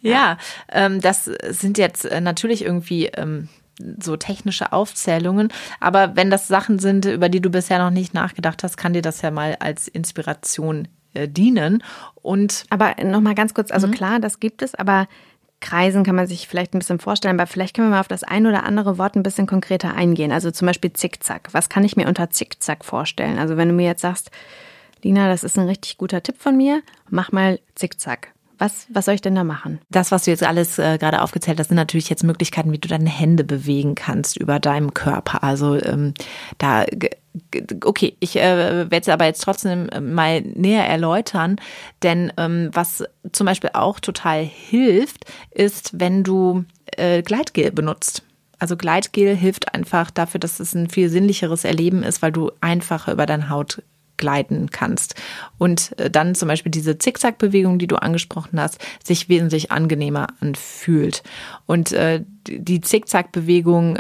[0.01, 0.39] Ja, ja
[0.71, 3.49] ähm, das sind jetzt äh, natürlich irgendwie ähm,
[4.01, 5.53] so technische Aufzählungen.
[5.81, 9.03] Aber wenn das Sachen sind, über die du bisher noch nicht nachgedacht hast, kann dir
[9.03, 11.83] das ja mal als Inspiration äh, dienen.
[12.23, 13.93] Und aber nochmal ganz kurz, also mhm.
[13.93, 15.07] klar, das gibt es, aber
[15.61, 18.23] Kreisen kann man sich vielleicht ein bisschen vorstellen, aber vielleicht können wir mal auf das
[18.23, 20.33] ein oder andere Wort ein bisschen konkreter eingehen.
[20.33, 21.49] Also zum Beispiel Zickzack.
[21.53, 23.39] Was kann ich mir unter Zickzack vorstellen?
[23.39, 24.31] Also wenn du mir jetzt sagst,
[25.03, 28.33] Lina, das ist ein richtig guter Tipp von mir, mach mal Zickzack.
[28.59, 29.81] Was, was soll ich denn da machen?
[29.91, 32.89] Das, was du jetzt alles äh, gerade aufgezählt hast, sind natürlich jetzt Möglichkeiten, wie du
[32.89, 35.43] deine Hände bewegen kannst über deinem Körper.
[35.43, 36.15] Also ähm,
[36.59, 36.85] da
[37.85, 41.57] okay, ich äh, werde es aber jetzt trotzdem äh, mal näher erläutern,
[42.03, 46.65] denn ähm, was zum Beispiel auch total hilft, ist, wenn du
[46.97, 48.23] äh, Gleitgel benutzt.
[48.59, 53.13] Also Gleitgel hilft einfach dafür, dass es ein viel sinnlicheres Erleben ist, weil du einfacher
[53.13, 53.83] über deine Haut
[54.17, 55.15] gleiten kannst.
[55.59, 61.23] Und äh, dann zum Beispiel diese Zickzack-Bewegung, die du angesprochen hast, sich wesentlich angenehmer anfühlt.
[61.67, 63.99] Und äh, die Zickzack-Bewegung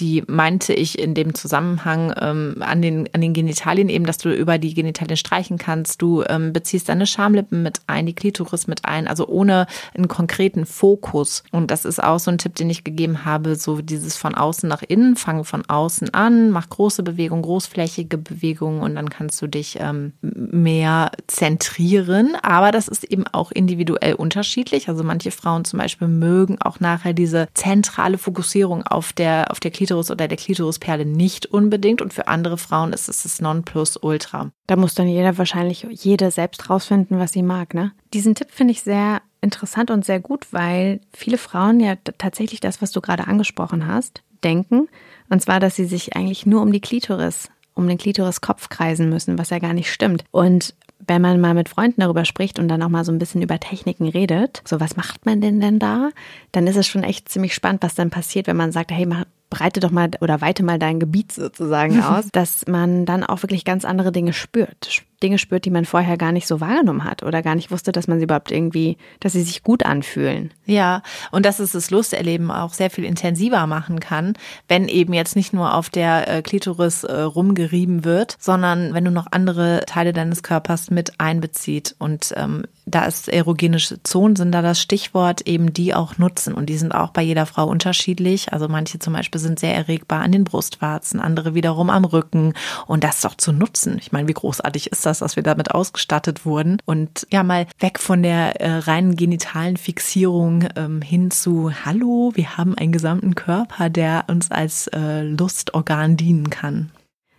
[0.00, 4.32] die meinte ich in dem Zusammenhang ähm, an, den, an den Genitalien eben, dass du
[4.32, 6.00] über die Genitalien streichen kannst.
[6.00, 10.66] Du ähm, beziehst deine Schamlippen mit ein, die Klitoris mit ein, also ohne einen konkreten
[10.66, 11.42] Fokus.
[11.50, 14.68] Und das ist auch so ein Tipp, den ich gegeben habe, so dieses von außen
[14.68, 19.46] nach innen, fange von außen an, mach große Bewegungen, großflächige Bewegungen und dann kannst du
[19.46, 22.36] dich ähm, mehr zentrieren.
[22.42, 24.88] Aber das ist eben auch individuell unterschiedlich.
[24.88, 29.70] Also manche Frauen zum Beispiel mögen auch nachher diese zentrale Fokussierung auf der, auf der
[29.70, 34.50] Klitoris Klitoris oder der Klitorisperle nicht unbedingt und für andere Frauen ist es das Nonplusultra.
[34.66, 37.92] Da muss dann jeder wahrscheinlich, jede selbst rausfinden, was sie mag, ne?
[38.12, 42.82] Diesen Tipp finde ich sehr interessant und sehr gut, weil viele Frauen ja tatsächlich das,
[42.82, 44.88] was du gerade angesprochen hast, denken.
[45.30, 49.38] Und zwar, dass sie sich eigentlich nur um die Klitoris, um den Klitoriskopf kreisen müssen,
[49.38, 50.24] was ja gar nicht stimmt.
[50.32, 50.74] Und
[51.06, 53.58] wenn man mal mit Freunden darüber spricht und dann auch mal so ein bisschen über
[53.58, 56.10] Techniken redet, so was macht man denn denn da,
[56.52, 59.24] dann ist es schon echt ziemlich spannend, was dann passiert, wenn man sagt, hey, mach,
[59.50, 63.64] breite doch mal oder weite mal dein Gebiet sozusagen aus, dass man dann auch wirklich
[63.64, 65.04] ganz andere Dinge spürt.
[65.22, 68.06] Dinge spürt, die man vorher gar nicht so wahrgenommen hat oder gar nicht wusste, dass
[68.06, 70.52] man sie überhaupt irgendwie, dass sie sich gut anfühlen.
[70.64, 74.34] Ja, und dass es das Lusterleben auch sehr viel intensiver machen kann,
[74.68, 79.10] wenn eben jetzt nicht nur auf der äh, Klitoris äh, rumgerieben wird, sondern wenn du
[79.10, 81.96] noch andere Teile deines Körpers mit einbezieht.
[81.98, 86.54] Und ähm, da ist erogenische Zonen, sind da das Stichwort, eben die auch nutzen.
[86.54, 88.52] Und die sind auch bei jeder Frau unterschiedlich.
[88.52, 92.54] Also manche zum Beispiel sind sehr erregbar an den Brustwarzen, andere wiederum am Rücken.
[92.86, 93.98] Und das doch zu nutzen.
[94.00, 95.18] Ich meine, wie großartig ist das?
[95.18, 96.78] das, dass wir damit ausgestattet wurden.
[96.84, 102.56] Und ja, mal weg von der äh, reinen genitalen Fixierung ähm, hin zu, hallo, wir
[102.56, 106.90] haben einen gesamten Körper, der uns als äh, Lustorgan dienen kann.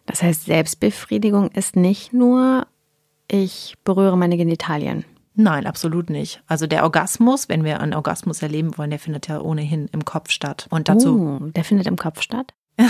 [0.06, 2.66] Das heißt, Selbstbefriedigung ist nicht nur,
[3.28, 5.06] ich berühre meine Genitalien.
[5.40, 6.44] Nein, absolut nicht.
[6.48, 10.32] Also der Orgasmus, wenn wir einen Orgasmus erleben wollen, der findet ja ohnehin im Kopf
[10.32, 10.68] statt.
[10.70, 11.18] Und dazu.
[11.18, 12.54] Uh, der findet im Kopf statt?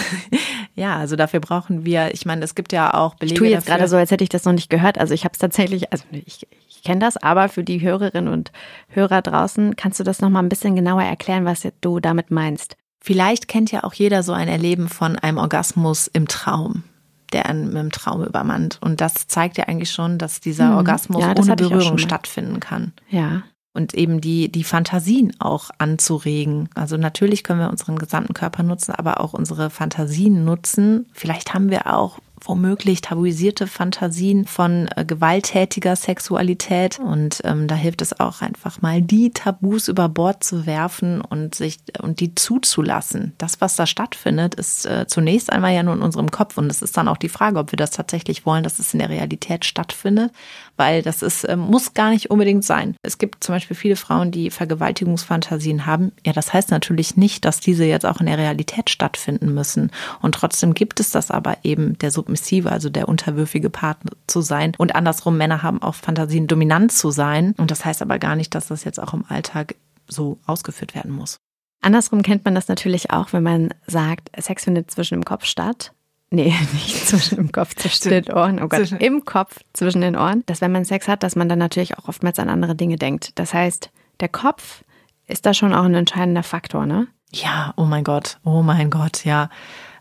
[0.74, 3.34] ja, also dafür brauchen wir, ich meine, es gibt ja auch Belege.
[3.36, 3.78] Ich tue jetzt dafür.
[3.78, 4.98] gerade so, als hätte ich das noch nicht gehört.
[4.98, 8.52] Also ich habe es tatsächlich, also ich, ich kenne das, aber für die Hörerinnen und
[8.88, 12.78] Hörer draußen, kannst du das nochmal ein bisschen genauer erklären, was du damit meinst?
[13.00, 16.82] Vielleicht kennt ja auch jeder so ein Erleben von einem Orgasmus im Traum
[17.30, 18.78] der einen im Traum übermannt.
[18.82, 20.78] Und das zeigt ja eigentlich schon, dass dieser hm.
[20.78, 22.94] Orgasmus ja, ohne Berührung stattfinden kann.
[23.10, 26.70] Ja und eben die, die Fantasien auch anzuregen.
[26.76, 31.06] Also natürlich können wir unseren gesamten Körper nutzen, aber auch unsere Fantasien nutzen.
[31.14, 37.00] Vielleicht haben wir auch womöglich tabuisierte Fantasien von äh, gewalttätiger Sexualität.
[37.00, 41.56] Und ähm, da hilft es auch einfach mal, die Tabus über Bord zu werfen und
[41.56, 43.34] sich und die zuzulassen.
[43.38, 46.58] Das, was da stattfindet, ist äh, zunächst einmal ja nur in unserem Kopf.
[46.58, 49.00] Und es ist dann auch die Frage, ob wir das tatsächlich wollen, dass es in
[49.00, 50.32] der Realität stattfindet,
[50.80, 52.96] weil das ist, äh, muss gar nicht unbedingt sein.
[53.04, 56.14] Es gibt zum Beispiel viele Frauen, die Vergewaltigungsfantasien haben.
[56.26, 59.92] Ja, das heißt natürlich nicht, dass diese jetzt auch in der Realität stattfinden müssen.
[60.22, 64.42] Und trotzdem gibt es das aber eben der Sub submissive, also der unterwürfige Partner zu
[64.42, 64.74] sein.
[64.78, 67.54] Und andersrum, Männer haben auch Fantasien, dominant zu sein.
[67.58, 69.76] Und das heißt aber gar nicht, dass das jetzt auch im Alltag
[70.08, 71.38] so ausgeführt werden muss.
[71.82, 75.94] Andersrum kennt man das natürlich auch, wenn man sagt, Sex findet zwischen dem Kopf statt.
[76.32, 78.62] Nee, nicht zwischen dem Kopf, zwischen den Ohren.
[78.62, 80.44] Oh Gott, im Kopf zwischen den Ohren.
[80.46, 83.38] Dass wenn man Sex hat, dass man dann natürlich auch oftmals an andere Dinge denkt.
[83.40, 84.84] Das heißt, der Kopf
[85.28, 87.08] ist da schon auch ein entscheidender Faktor, ne?
[87.32, 89.50] Ja, oh mein Gott, oh mein Gott, ja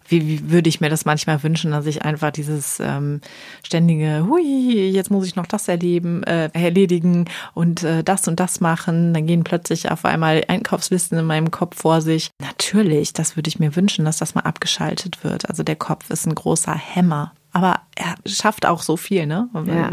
[0.09, 3.21] wie, wie würde ich mir das manchmal wünschen, dass ich einfach dieses ähm,
[3.63, 8.61] ständige, hui, jetzt muss ich noch das erleben, äh, erledigen und äh, das und das
[8.61, 9.15] machen.
[9.15, 12.31] Dann gehen plötzlich auf einmal Einkaufslisten in meinem Kopf vor sich.
[12.41, 15.49] Natürlich, das würde ich mir wünschen, dass das mal abgeschaltet wird.
[15.49, 19.49] Also der Kopf ist ein großer Hämmer aber er schafft auch so viel, ne?
[19.67, 19.93] Ja.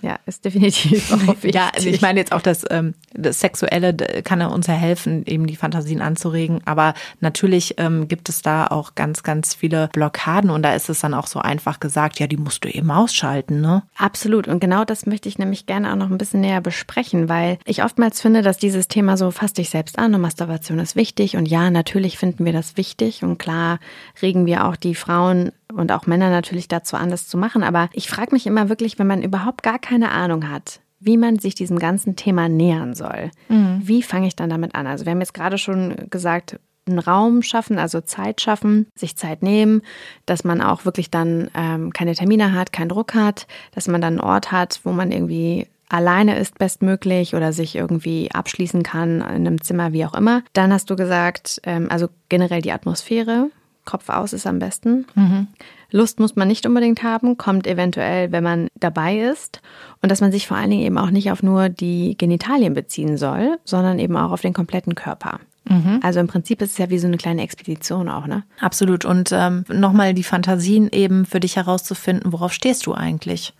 [0.00, 1.54] Ja, ist definitiv auch wichtig.
[1.54, 5.46] Ja, also ich meine jetzt auch das, ähm, das Sexuelle kann uns ja helfen, eben
[5.46, 6.60] die Fantasien anzuregen.
[6.64, 11.00] Aber natürlich ähm, gibt es da auch ganz, ganz viele Blockaden und da ist es
[11.00, 13.82] dann auch so einfach gesagt, ja, die musst du eben ausschalten, ne?
[13.96, 14.46] Absolut.
[14.46, 17.82] Und genau das möchte ich nämlich gerne auch noch ein bisschen näher besprechen, weil ich
[17.82, 21.36] oftmals finde, dass dieses Thema so fass dich selbst an und Masturbation ist wichtig.
[21.36, 23.80] Und ja, natürlich finden wir das wichtig und klar
[24.22, 27.62] regen wir auch die Frauen und auch Männer natürlich dazu an, das zu machen.
[27.62, 31.38] Aber ich frage mich immer wirklich, wenn man überhaupt gar keine Ahnung hat, wie man
[31.38, 33.30] sich diesem ganzen Thema nähern soll.
[33.48, 33.80] Mhm.
[33.82, 34.86] Wie fange ich dann damit an?
[34.86, 39.42] Also wir haben jetzt gerade schon gesagt, einen Raum schaffen, also Zeit schaffen, sich Zeit
[39.42, 39.82] nehmen,
[40.26, 44.18] dass man auch wirklich dann ähm, keine Termine hat, keinen Druck hat, dass man dann
[44.18, 49.22] einen Ort hat, wo man irgendwie alleine ist bestmöglich oder sich irgendwie abschließen kann in
[49.22, 50.42] einem Zimmer, wie auch immer.
[50.52, 53.50] Dann hast du gesagt, ähm, also generell die Atmosphäre,
[53.88, 55.06] Kopf aus ist am besten.
[55.14, 55.46] Mhm.
[55.90, 59.62] Lust muss man nicht unbedingt haben, kommt eventuell, wenn man dabei ist.
[60.02, 63.16] Und dass man sich vor allen Dingen eben auch nicht auf nur die Genitalien beziehen
[63.16, 65.40] soll, sondern eben auch auf den kompletten Körper.
[65.64, 66.00] Mhm.
[66.02, 68.44] Also im Prinzip ist es ja wie so eine kleine Expedition auch, ne?
[68.60, 69.06] Absolut.
[69.06, 73.54] Und ähm, nochmal die Fantasien eben für dich herauszufinden, worauf stehst du eigentlich?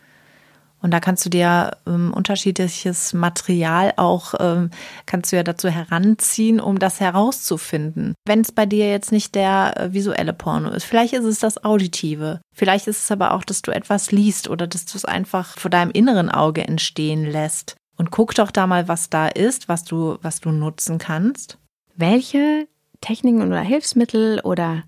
[0.80, 4.70] Und da kannst du dir ähm, unterschiedliches Material auch, ähm,
[5.06, 8.14] kannst du ja dazu heranziehen, um das herauszufinden.
[8.24, 11.64] Wenn es bei dir jetzt nicht der äh, visuelle Porno ist, vielleicht ist es das
[11.64, 12.40] Auditive.
[12.54, 15.70] Vielleicht ist es aber auch, dass du etwas liest oder dass du es einfach vor
[15.70, 17.76] deinem inneren Auge entstehen lässt.
[17.96, 21.58] Und guck doch da mal, was da ist, was du, was du nutzen kannst.
[21.96, 22.68] Welche
[23.00, 24.84] Techniken oder Hilfsmittel oder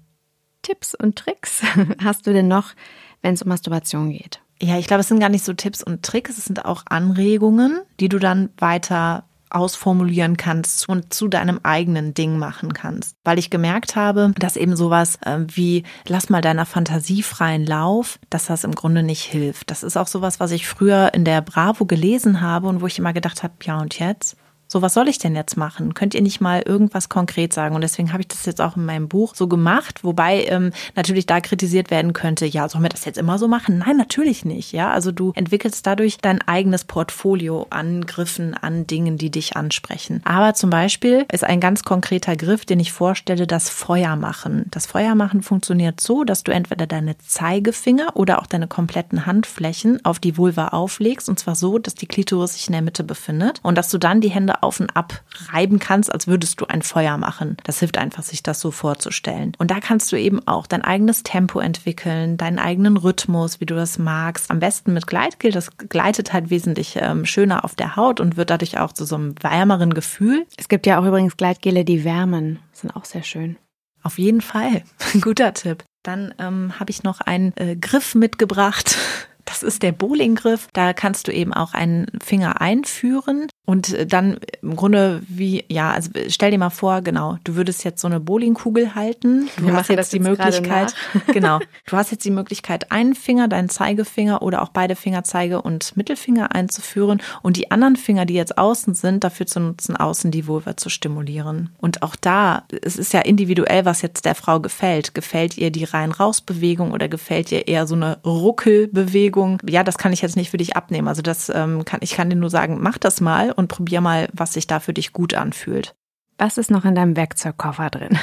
[0.63, 1.63] Tipps und Tricks
[2.03, 2.75] hast du denn noch,
[3.23, 4.41] wenn es um Masturbation geht?
[4.63, 7.81] Ja, ich glaube, es sind gar nicht so Tipps und Tricks, es sind auch Anregungen,
[7.99, 13.17] die du dann weiter ausformulieren kannst und zu deinem eigenen Ding machen kannst.
[13.25, 18.19] Weil ich gemerkt habe, dass eben sowas äh, wie lass mal deiner Fantasie freien Lauf,
[18.31, 19.71] dass das im Grunde nicht hilft.
[19.71, 22.99] Das ist auch sowas, was ich früher in der Bravo gelesen habe und wo ich
[22.99, 24.37] immer gedacht habe, ja und jetzt?
[24.73, 25.95] So, was soll ich denn jetzt machen?
[25.95, 27.75] Könnt ihr nicht mal irgendwas konkret sagen?
[27.75, 31.27] Und deswegen habe ich das jetzt auch in meinem Buch so gemacht, wobei ähm, natürlich
[31.27, 33.79] da kritisiert werden könnte, ja, sollen wir das jetzt immer so machen?
[33.79, 34.71] Nein, natürlich nicht.
[34.71, 40.21] Ja, also du entwickelst dadurch dein eigenes Portfolio an Griffen, an Dingen, die dich ansprechen.
[40.23, 44.67] Aber zum Beispiel ist ein ganz konkreter Griff, den ich vorstelle, das Feuer machen.
[44.71, 50.05] Das Feuer machen funktioniert so, dass du entweder deine Zeigefinger oder auch deine kompletten Handflächen
[50.05, 53.59] auf die Vulva auflegst und zwar so, dass die Klitoris sich in der Mitte befindet
[53.65, 56.83] und dass du dann die Hände auf und ab reiben kannst, als würdest du ein
[56.83, 57.57] Feuer machen.
[57.65, 59.53] Das hilft einfach, sich das so vorzustellen.
[59.59, 63.75] Und da kannst du eben auch dein eigenes Tempo entwickeln, deinen eigenen Rhythmus, wie du
[63.75, 64.51] das magst.
[64.51, 65.53] Am besten mit Gleitgel.
[65.53, 69.17] Das gleitet halt wesentlich ähm, schöner auf der Haut und wird dadurch auch zu so
[69.17, 70.47] einem wärmeren Gefühl.
[70.57, 72.59] Es gibt ja auch übrigens Gleitgele, die wärmen.
[72.71, 73.57] Das sind auch sehr schön.
[74.03, 74.83] Auf jeden Fall.
[75.21, 75.85] Guter Tipp.
[76.03, 78.97] Dann ähm, habe ich noch einen äh, Griff mitgebracht.
[79.47, 80.69] Das ist der Bowlinggriff.
[80.75, 85.93] Da kannst du eben auch einen Finger einführen und äh, dann im Grunde wie, ja,
[85.93, 89.49] also stell dir mal vor, genau, du würdest jetzt so eine Bowlingkugel halten.
[89.57, 90.93] Du Wir hast jetzt die Möglichkeit,
[91.33, 95.97] genau, du hast jetzt die Möglichkeit, einen Finger, deinen Zeigefinger oder auch beide Fingerzeige und
[95.97, 100.49] Mittelfinger einzuführen und die anderen Finger, die jetzt außen sind, dafür zu nutzen, außen die
[100.49, 101.71] Vulva zu stimulieren.
[101.79, 105.15] Und auch da, es ist ja individuell, was jetzt der Frau gefällt.
[105.15, 109.63] Gefällt ihr die rein-raus-Bewegung oder gefällt ihr eher so eine Ruckelbewegung?
[109.69, 111.07] Ja, das kann ich jetzt nicht für dich abnehmen.
[111.07, 114.29] Also das ähm, kann, ich kann dir nur sagen, mach das mal und probier mal,
[114.33, 115.95] was sich da für dich gut anfühlt.
[116.39, 118.19] Was ist noch in deinem Werkzeugkoffer drin?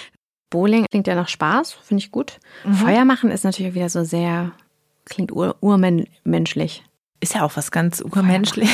[0.50, 2.38] Bowling klingt ja nach Spaß, finde ich gut.
[2.64, 2.74] Mhm.
[2.74, 4.52] Feuer machen ist natürlich wieder so sehr,
[5.06, 6.84] klingt ur urmenschlich.
[7.20, 8.70] Ist ja auch was ganz urmenschlich.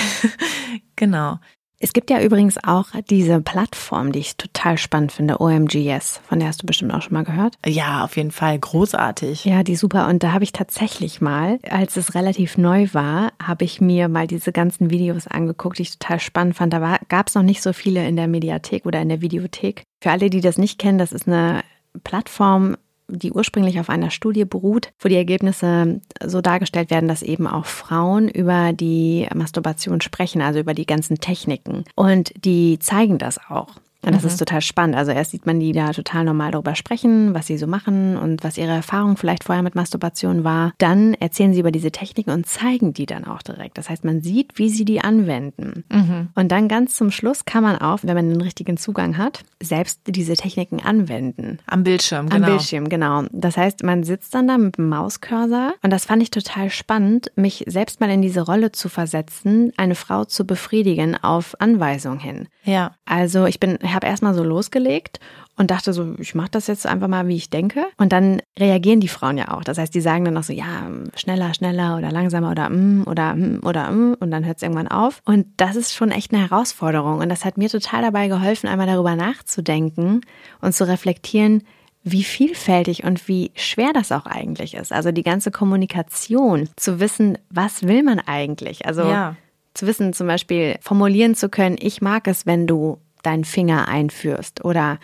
[0.96, 1.38] genau.
[1.80, 6.20] Es gibt ja übrigens auch diese Plattform, die ich total spannend finde, OMGS.
[6.28, 7.54] Von der hast du bestimmt auch schon mal gehört.
[7.64, 8.58] Ja, auf jeden Fall.
[8.58, 9.44] Großartig.
[9.44, 10.08] Ja, die super.
[10.08, 14.26] Und da habe ich tatsächlich mal, als es relativ neu war, habe ich mir mal
[14.26, 16.72] diese ganzen Videos angeguckt, die ich total spannend fand.
[16.72, 19.84] Da gab es noch nicht so viele in der Mediathek oder in der Videothek.
[20.02, 21.62] Für alle, die das nicht kennen, das ist eine
[22.02, 22.76] Plattform,
[23.08, 27.66] die ursprünglich auf einer Studie beruht, wo die Ergebnisse so dargestellt werden, dass eben auch
[27.66, 31.84] Frauen über die Masturbation sprechen, also über die ganzen Techniken.
[31.94, 33.68] Und die zeigen das auch.
[34.08, 34.28] Und das mhm.
[34.28, 34.96] ist total spannend.
[34.96, 38.42] Also erst sieht man die da total normal darüber sprechen, was sie so machen und
[38.42, 40.72] was ihre Erfahrung vielleicht vorher mit Masturbation war.
[40.78, 43.76] Dann erzählen sie über diese Techniken und zeigen die dann auch direkt.
[43.76, 45.84] Das heißt, man sieht, wie sie die anwenden.
[45.92, 46.28] Mhm.
[46.34, 50.00] Und dann ganz zum Schluss kann man auch, wenn man den richtigen Zugang hat, selbst
[50.06, 51.58] diese Techniken anwenden.
[51.66, 52.46] Am Bildschirm, genau.
[52.46, 53.24] Am Bildschirm, genau.
[53.32, 57.30] Das heißt, man sitzt dann da mit dem Mauscursor und das fand ich total spannend,
[57.36, 62.48] mich selbst mal in diese Rolle zu versetzen, eine Frau zu befriedigen auf Anweisung hin.
[62.64, 62.94] Ja.
[63.04, 65.18] Also ich bin habe erstmal so losgelegt
[65.56, 67.84] und dachte so, ich mache das jetzt einfach mal, wie ich denke.
[67.96, 69.64] Und dann reagieren die Frauen ja auch.
[69.64, 73.34] Das heißt, die sagen dann noch so, ja, schneller, schneller oder langsamer oder mm, oder
[73.34, 75.20] mm, oder mm, und dann hört es irgendwann auf.
[75.24, 77.18] Und das ist schon echt eine Herausforderung.
[77.18, 80.20] Und das hat mir total dabei geholfen, einmal darüber nachzudenken
[80.60, 81.64] und zu reflektieren,
[82.04, 84.92] wie vielfältig und wie schwer das auch eigentlich ist.
[84.92, 88.86] Also die ganze Kommunikation, zu wissen, was will man eigentlich?
[88.86, 89.34] Also ja.
[89.74, 92.98] zu wissen, zum Beispiel formulieren zu können, ich mag es, wenn du
[93.28, 94.98] deinen Finger einführst oder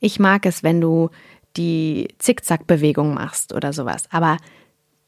[0.00, 1.10] ich mag es, wenn du
[1.56, 4.04] die Zickzackbewegung machst oder sowas.
[4.10, 4.36] Aber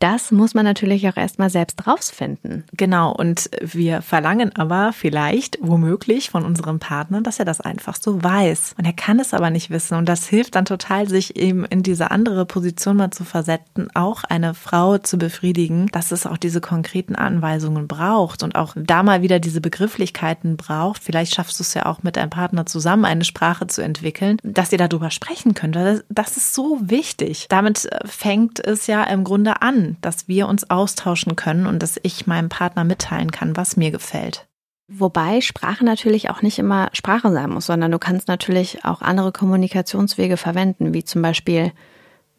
[0.01, 2.65] das muss man natürlich auch erstmal selbst rausfinden.
[2.73, 8.23] Genau, und wir verlangen aber vielleicht, womöglich von unserem Partner, dass er das einfach so
[8.23, 8.75] weiß.
[8.79, 9.97] Und er kann es aber nicht wissen.
[9.99, 14.25] Und das hilft dann total, sich eben in diese andere Position mal zu versetzen, auch
[14.25, 19.21] eine Frau zu befriedigen, dass es auch diese konkreten Anweisungen braucht und auch da mal
[19.21, 21.05] wieder diese Begrifflichkeiten braucht.
[21.05, 24.73] Vielleicht schaffst du es ja auch mit deinem Partner zusammen, eine Sprache zu entwickeln, dass
[24.73, 25.77] ihr darüber sprechen könnt.
[26.09, 27.47] Das ist so wichtig.
[27.51, 32.27] Damit fängt es ja im Grunde an dass wir uns austauschen können und dass ich
[32.27, 34.47] meinem Partner mitteilen kann, was mir gefällt.
[34.89, 39.31] Wobei Sprache natürlich auch nicht immer Sprache sein muss, sondern du kannst natürlich auch andere
[39.31, 41.73] Kommunikationswege verwenden, wie zum Beispiel,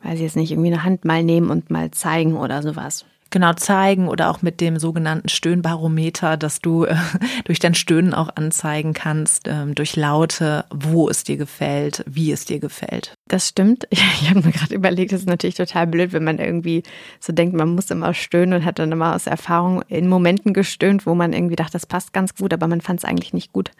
[0.03, 3.53] weiß ich jetzt nicht, irgendwie eine Hand mal nehmen und mal zeigen oder sowas genau
[3.53, 6.95] zeigen oder auch mit dem sogenannten Stöhnbarometer, dass du äh,
[7.45, 12.45] durch dein Stöhnen auch anzeigen kannst, ähm, durch Laute, wo es dir gefällt, wie es
[12.45, 13.13] dir gefällt.
[13.27, 13.87] Das stimmt.
[14.01, 16.83] Ich, ich habe mir gerade überlegt, das ist natürlich total blöd, wenn man irgendwie
[17.19, 21.05] so denkt, man muss immer stöhnen und hat dann immer aus Erfahrung in Momenten gestöhnt,
[21.05, 23.71] wo man irgendwie dachte, das passt ganz gut, aber man fand es eigentlich nicht gut.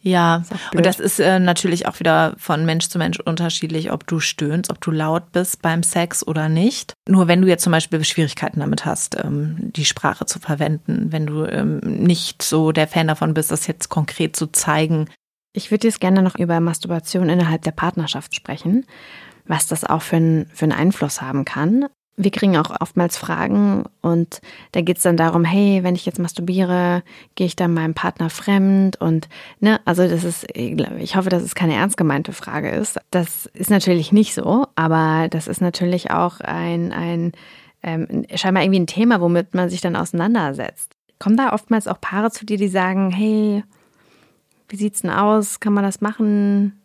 [0.00, 0.44] Ja,
[0.74, 4.70] und das ist äh, natürlich auch wieder von Mensch zu Mensch unterschiedlich, ob du stöhnst,
[4.70, 6.94] ob du laut bist beim Sex oder nicht.
[7.08, 11.26] Nur wenn du jetzt zum Beispiel Schwierigkeiten damit hast, ähm, die Sprache zu verwenden, wenn
[11.26, 15.08] du ähm, nicht so der Fan davon bist, das jetzt konkret zu zeigen.
[15.52, 18.84] Ich würde jetzt gerne noch über Masturbation innerhalb der Partnerschaft sprechen
[19.48, 21.86] was das auch für, ein, für einen Einfluss haben kann
[22.18, 24.40] wir kriegen auch oftmals Fragen und
[24.72, 27.04] da geht es dann darum, hey, wenn ich jetzt masturbiere,
[27.36, 29.28] gehe ich dann meinem Partner fremd und
[29.60, 32.98] ne, also das ist, ich hoffe, dass es keine ernst gemeinte Frage ist.
[33.12, 37.32] Das ist natürlich nicht so, aber das ist natürlich auch ein, ein
[37.84, 40.96] ähm, scheinbar irgendwie ein Thema, womit man sich dann auseinandersetzt.
[41.20, 43.62] Kommen da oftmals auch Paare zu dir, die sagen, hey,
[44.68, 45.60] wie sieht's denn aus?
[45.60, 46.80] Kann man das machen?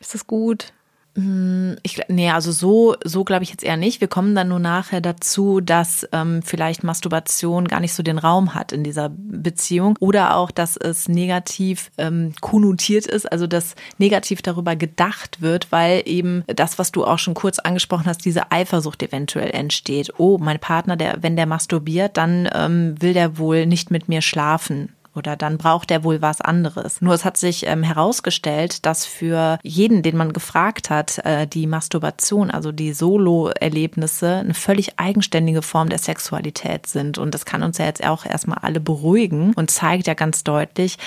[0.00, 0.72] Ist das gut?
[1.16, 4.00] Hm, ich, nee, also so, so glaube ich jetzt eher nicht.
[4.00, 8.54] Wir kommen dann nur nachher dazu, dass ähm, vielleicht Masturbation gar nicht so den Raum
[8.54, 14.40] hat in dieser Beziehung oder auch, dass es negativ ähm, konnotiert ist, also dass negativ
[14.40, 19.02] darüber gedacht wird, weil eben das, was du auch schon kurz angesprochen hast, diese Eifersucht
[19.02, 20.12] eventuell entsteht.
[20.18, 24.22] Oh, mein Partner, der, wenn der masturbiert, dann ähm, will der wohl nicht mit mir
[24.22, 27.00] schlafen oder dann braucht er wohl was anderes.
[27.00, 31.66] Nur es hat sich ähm, herausgestellt, dass für jeden, den man gefragt hat, äh, die
[31.66, 37.18] Masturbation, also die Solo-Erlebnisse, eine völlig eigenständige Form der Sexualität sind.
[37.18, 40.98] Und das kann uns ja jetzt auch erstmal alle beruhigen und zeigt ja ganz deutlich,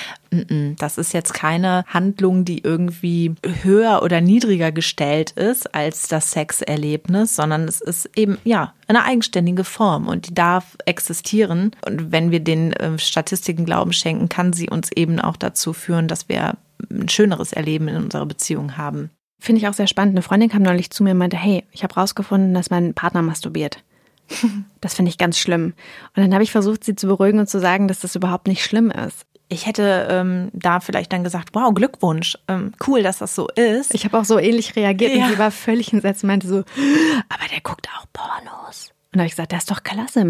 [0.78, 7.36] das ist jetzt keine Handlung, die irgendwie höher oder niedriger gestellt ist als das Sexerlebnis,
[7.36, 11.72] sondern es ist eben, ja, eine eigenständige Form und die darf existieren.
[11.86, 16.08] Und wenn wir den äh, Statistiken Glauben schenken, kann sie uns eben auch dazu führen,
[16.08, 16.58] dass wir
[16.92, 19.10] ein schöneres Erleben in unserer Beziehung haben.
[19.40, 20.14] Finde ich auch sehr spannend.
[20.14, 23.22] Eine Freundin kam neulich zu mir und meinte, hey, ich habe rausgefunden, dass mein Partner
[23.22, 23.84] masturbiert.
[24.82, 25.74] Das finde ich ganz schlimm.
[26.14, 28.66] Und dann habe ich versucht, sie zu beruhigen und zu sagen, dass das überhaupt nicht
[28.66, 33.36] schlimm ist ich hätte ähm, da vielleicht dann gesagt, wow, Glückwunsch, ähm, cool, dass das
[33.36, 33.94] so ist.
[33.94, 35.26] Ich habe auch so ähnlich reagiert ja.
[35.26, 38.92] und sie war völlig entsetzt und meinte so, aber der guckt auch Pornos.
[39.12, 40.28] Und da habe ich gesagt, das ist doch klasse.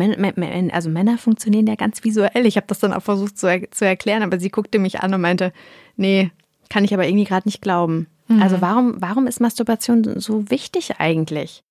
[0.73, 2.45] Also Männer funktionieren ja ganz visuell.
[2.45, 5.13] Ich habe das dann auch versucht zu, er zu erklären, aber sie guckte mich an
[5.13, 5.53] und meinte,
[5.95, 6.31] nee,
[6.69, 8.07] kann ich aber irgendwie gerade nicht glauben.
[8.27, 8.41] Mhm.
[8.41, 11.63] Also warum, warum ist Masturbation so wichtig eigentlich?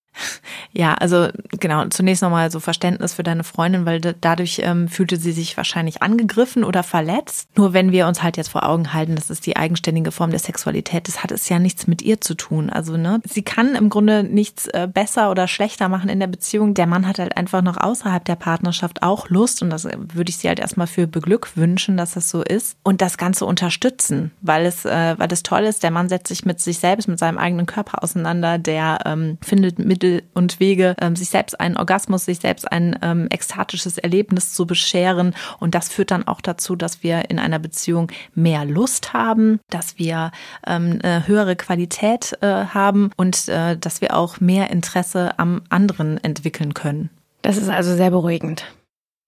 [0.75, 1.29] Ja, also
[1.61, 6.03] genau, zunächst nochmal so Verständnis für deine Freundin, weil dadurch ähm, fühlte sie sich wahrscheinlich
[6.03, 7.49] angegriffen oder verletzt.
[7.57, 10.41] Nur wenn wir uns halt jetzt vor Augen halten, das ist die eigenständige Form der
[10.41, 12.71] Sexualität, das hat es ja nichts mit ihr zu tun.
[12.71, 16.75] Also, ne, sie kann im Grunde nichts äh, besser oder schlechter machen in der Beziehung.
[16.75, 20.31] Der Mann hat halt einfach noch außerhalb der Partnerschaft auch Lust und das äh, würde
[20.31, 24.65] ich sie halt erstmal für beglückwünschen, dass das so ist und das Ganze unterstützen, weil
[24.65, 27.39] es, äh, weil es toll ist, der Mann setzt sich mit sich selbst, mit seinem
[27.39, 32.25] eigenen Körper auseinander, der ähm, findet mit Mittel und Wege, ähm, sich selbst einen Orgasmus,
[32.25, 35.35] sich selbst ein ähm, ekstatisches Erlebnis zu bescheren.
[35.61, 39.99] Und das führt dann auch dazu, dass wir in einer Beziehung mehr Lust haben, dass
[39.99, 40.33] wir
[40.67, 46.23] ähm, eine höhere Qualität äh, haben und äh, dass wir auch mehr Interesse am anderen
[46.23, 47.11] entwickeln können.
[47.43, 48.65] Das ist also sehr beruhigend.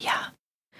[0.01, 0.12] Ja.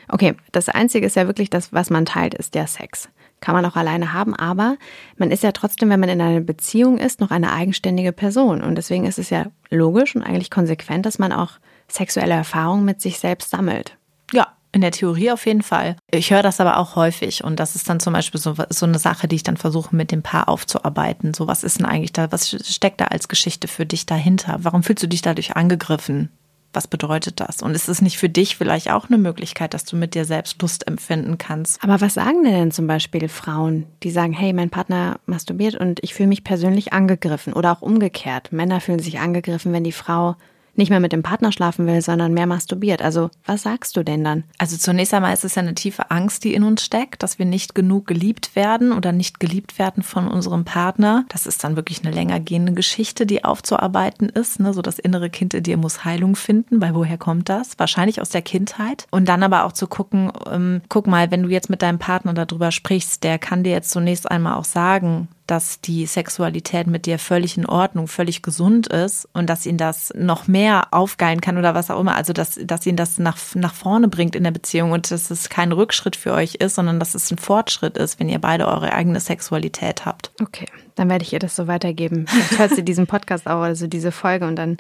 [0.09, 3.09] Okay, das Einzige ist ja wirklich das, was man teilt, ist der Sex.
[3.45, 4.79] Kann man auch alleine haben, aber
[5.19, 8.63] man ist ja trotzdem, wenn man in einer Beziehung ist, noch eine eigenständige Person.
[8.63, 11.53] Und deswegen ist es ja logisch und eigentlich konsequent, dass man auch
[11.87, 13.99] sexuelle Erfahrungen mit sich selbst sammelt.
[14.33, 15.97] Ja, in der Theorie auf jeden Fall.
[16.11, 18.99] Ich höre das aber auch häufig und das ist dann zum Beispiel so, so eine
[18.99, 21.35] Sache, die ich dann versuche mit dem Paar aufzuarbeiten.
[21.35, 24.57] So, was ist denn eigentlich da, was steckt da als Geschichte für dich dahinter?
[24.61, 26.31] Warum fühlst du dich dadurch angegriffen?
[26.75, 27.62] Was bedeutet das?
[27.62, 30.61] Und ist es nicht für dich vielleicht auch eine Möglichkeit, dass du mit dir selbst
[30.61, 31.83] Lust empfinden kannst?
[31.83, 36.14] Aber was sagen denn zum Beispiel Frauen, die sagen, hey, mein Partner masturbiert und ich
[36.14, 37.53] fühle mich persönlich angegriffen?
[37.53, 38.53] Oder auch umgekehrt.
[38.53, 40.37] Männer fühlen sich angegriffen, wenn die Frau
[40.77, 43.03] nicht mehr mit dem Partner schlafen will, sondern mehr masturbiert.
[43.03, 44.45] Also was sagst du denn dann?
[44.59, 47.47] Also zunächst einmal ist es ja eine tiefe Angst, die in uns steckt, dass wir
[47.47, 51.25] nicht genug geliebt werden oder nicht geliebt werden von unserem Partner.
[51.29, 54.61] Das ist dann wirklich eine länger gehende Geschichte, die aufzuarbeiten ist.
[54.61, 54.72] Ne?
[54.72, 56.81] So das innere Kind in dir muss Heilung finden.
[56.81, 57.79] Weil woher kommt das?
[57.79, 59.07] Wahrscheinlich aus der Kindheit.
[59.11, 62.35] Und dann aber auch zu gucken, ähm, guck mal, wenn du jetzt mit deinem Partner
[62.35, 67.19] darüber sprichst, der kann dir jetzt zunächst einmal auch sagen, dass die Sexualität mit dir
[67.19, 71.75] völlig in Ordnung, völlig gesund ist und dass ihn das noch mehr aufgeilen kann oder
[71.75, 72.17] was auch immer.
[72.17, 75.51] Also, dass, dass ihn das nach, nach vorne bringt in der Beziehung und dass es
[75.51, 78.93] kein Rückschritt für euch ist, sondern dass es ein Fortschritt ist, wenn ihr beide eure
[78.93, 80.31] eigene Sexualität habt.
[80.41, 82.27] Okay, dann werde ich ihr das so weitergeben.
[82.27, 84.79] Vielleicht hört sie diesen Podcast auch, also diese Folge und dann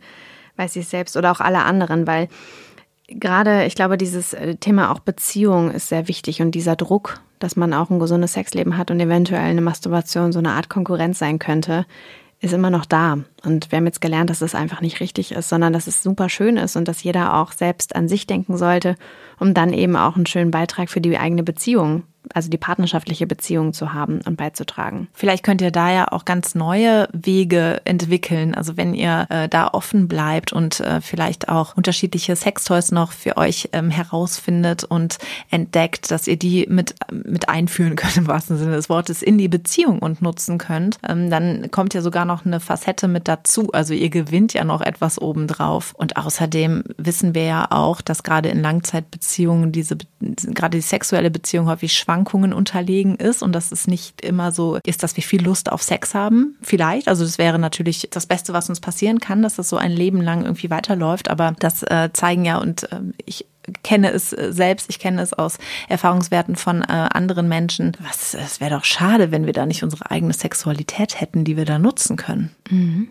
[0.56, 2.28] weiß es selbst oder auch alle anderen, weil
[3.18, 7.56] gerade, ich glaube, dieses äh, Thema auch Beziehung ist sehr wichtig und dieser Druck, dass
[7.56, 11.38] man auch ein gesundes Sexleben hat und eventuell eine Masturbation so eine Art Konkurrenz sein
[11.38, 11.86] könnte,
[12.40, 13.18] ist immer noch da.
[13.44, 16.28] Und wir haben jetzt gelernt, dass es einfach nicht richtig ist, sondern dass es super
[16.28, 18.96] schön ist und dass jeder auch selbst an sich denken sollte,
[19.40, 23.72] um dann eben auch einen schönen Beitrag für die eigene Beziehung also die partnerschaftliche Beziehung
[23.72, 25.08] zu haben und beizutragen.
[25.12, 28.54] Vielleicht könnt ihr da ja auch ganz neue Wege entwickeln.
[28.54, 33.36] Also wenn ihr äh, da offen bleibt und äh, vielleicht auch unterschiedliche Sextoys noch für
[33.36, 35.18] euch ähm, herausfindet und
[35.50, 39.48] entdeckt, dass ihr die mit, mit einführen könnt, im wahrsten Sinne des Wortes, in die
[39.48, 43.70] Beziehung und nutzen könnt, ähm, dann kommt ja sogar noch eine Facette mit dazu.
[43.72, 45.94] Also ihr gewinnt ja noch etwas obendrauf.
[45.94, 51.66] Und außerdem wissen wir ja auch, dass gerade in Langzeitbeziehungen diese, gerade die sexuelle Beziehung
[51.66, 55.42] häufig schwach Schwankungen unterlegen ist und dass es nicht immer so ist, dass wir viel
[55.42, 56.56] Lust auf Sex haben.
[56.62, 59.90] Vielleicht, also das wäre natürlich das Beste, was uns passieren kann, dass das so ein
[59.90, 61.28] Leben lang irgendwie weiterläuft.
[61.28, 63.46] Aber das äh, zeigen ja und äh, ich
[63.82, 65.58] kenne es äh, selbst, ich kenne es aus
[65.88, 67.96] Erfahrungswerten von äh, anderen Menschen.
[68.00, 71.64] Was, es wäre doch schade, wenn wir da nicht unsere eigene Sexualität hätten, die wir
[71.64, 72.54] da nutzen können.
[72.70, 73.08] Mhm.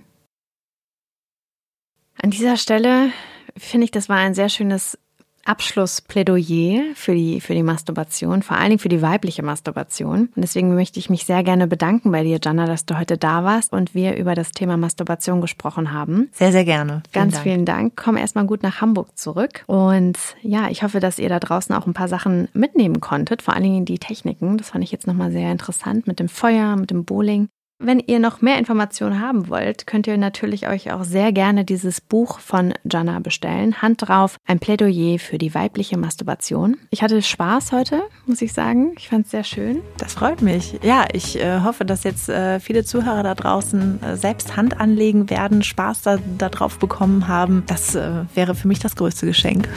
[2.21, 3.09] An dieser Stelle
[3.57, 4.97] finde ich, das war ein sehr schönes
[5.45, 10.29] Abschlussplädoyer für die, für die Masturbation, vor allen Dingen für die weibliche Masturbation.
[10.35, 13.43] Und deswegen möchte ich mich sehr gerne bedanken bei dir, Jana, dass du heute da
[13.43, 16.29] warst und wir über das Thema Masturbation gesprochen haben.
[16.31, 17.03] Sehr, sehr gerne.
[17.11, 17.43] Vielen Ganz Dank.
[17.43, 17.93] vielen Dank.
[17.95, 19.63] Komm erstmal gut nach Hamburg zurück.
[19.67, 23.53] Und ja, ich hoffe, dass ihr da draußen auch ein paar Sachen mitnehmen konntet, vor
[23.53, 24.57] allen Dingen die Techniken.
[24.57, 27.49] Das fand ich jetzt nochmal sehr interessant mit dem Feuer, mit dem Bowling.
[27.79, 31.99] Wenn ihr noch mehr Informationen haben wollt, könnt ihr natürlich euch auch sehr gerne dieses
[31.99, 33.81] Buch von Jana bestellen.
[33.81, 36.77] Hand drauf, ein Plädoyer für die weibliche Masturbation.
[36.91, 38.93] Ich hatte Spaß heute, muss ich sagen.
[38.97, 39.81] Ich fand es sehr schön.
[39.97, 40.79] Das freut mich.
[40.81, 45.29] Ja, ich äh, hoffe, dass jetzt äh, viele Zuhörer da draußen äh, selbst Hand anlegen
[45.29, 47.63] werden, Spaß da, da drauf bekommen haben.
[47.67, 49.67] Das äh, wäre für mich das größte Geschenk.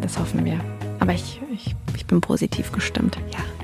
[0.00, 0.58] Das hoffen wir.
[0.98, 3.16] Aber ich, ich, ich bin positiv gestimmt.
[3.32, 3.63] Ja.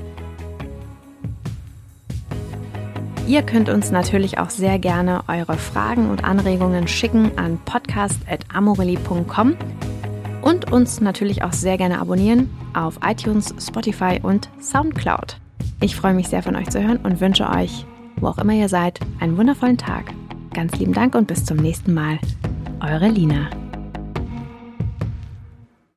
[3.30, 9.56] Ihr könnt uns natürlich auch sehr gerne eure Fragen und Anregungen schicken an podcast.amorelli.com
[10.42, 15.36] und uns natürlich auch sehr gerne abonnieren auf iTunes, Spotify und Soundcloud.
[15.80, 18.68] Ich freue mich sehr von euch zu hören und wünsche euch, wo auch immer ihr
[18.68, 20.06] seid, einen wundervollen Tag.
[20.52, 22.18] Ganz lieben Dank und bis zum nächsten Mal.
[22.80, 23.48] Eure Lina.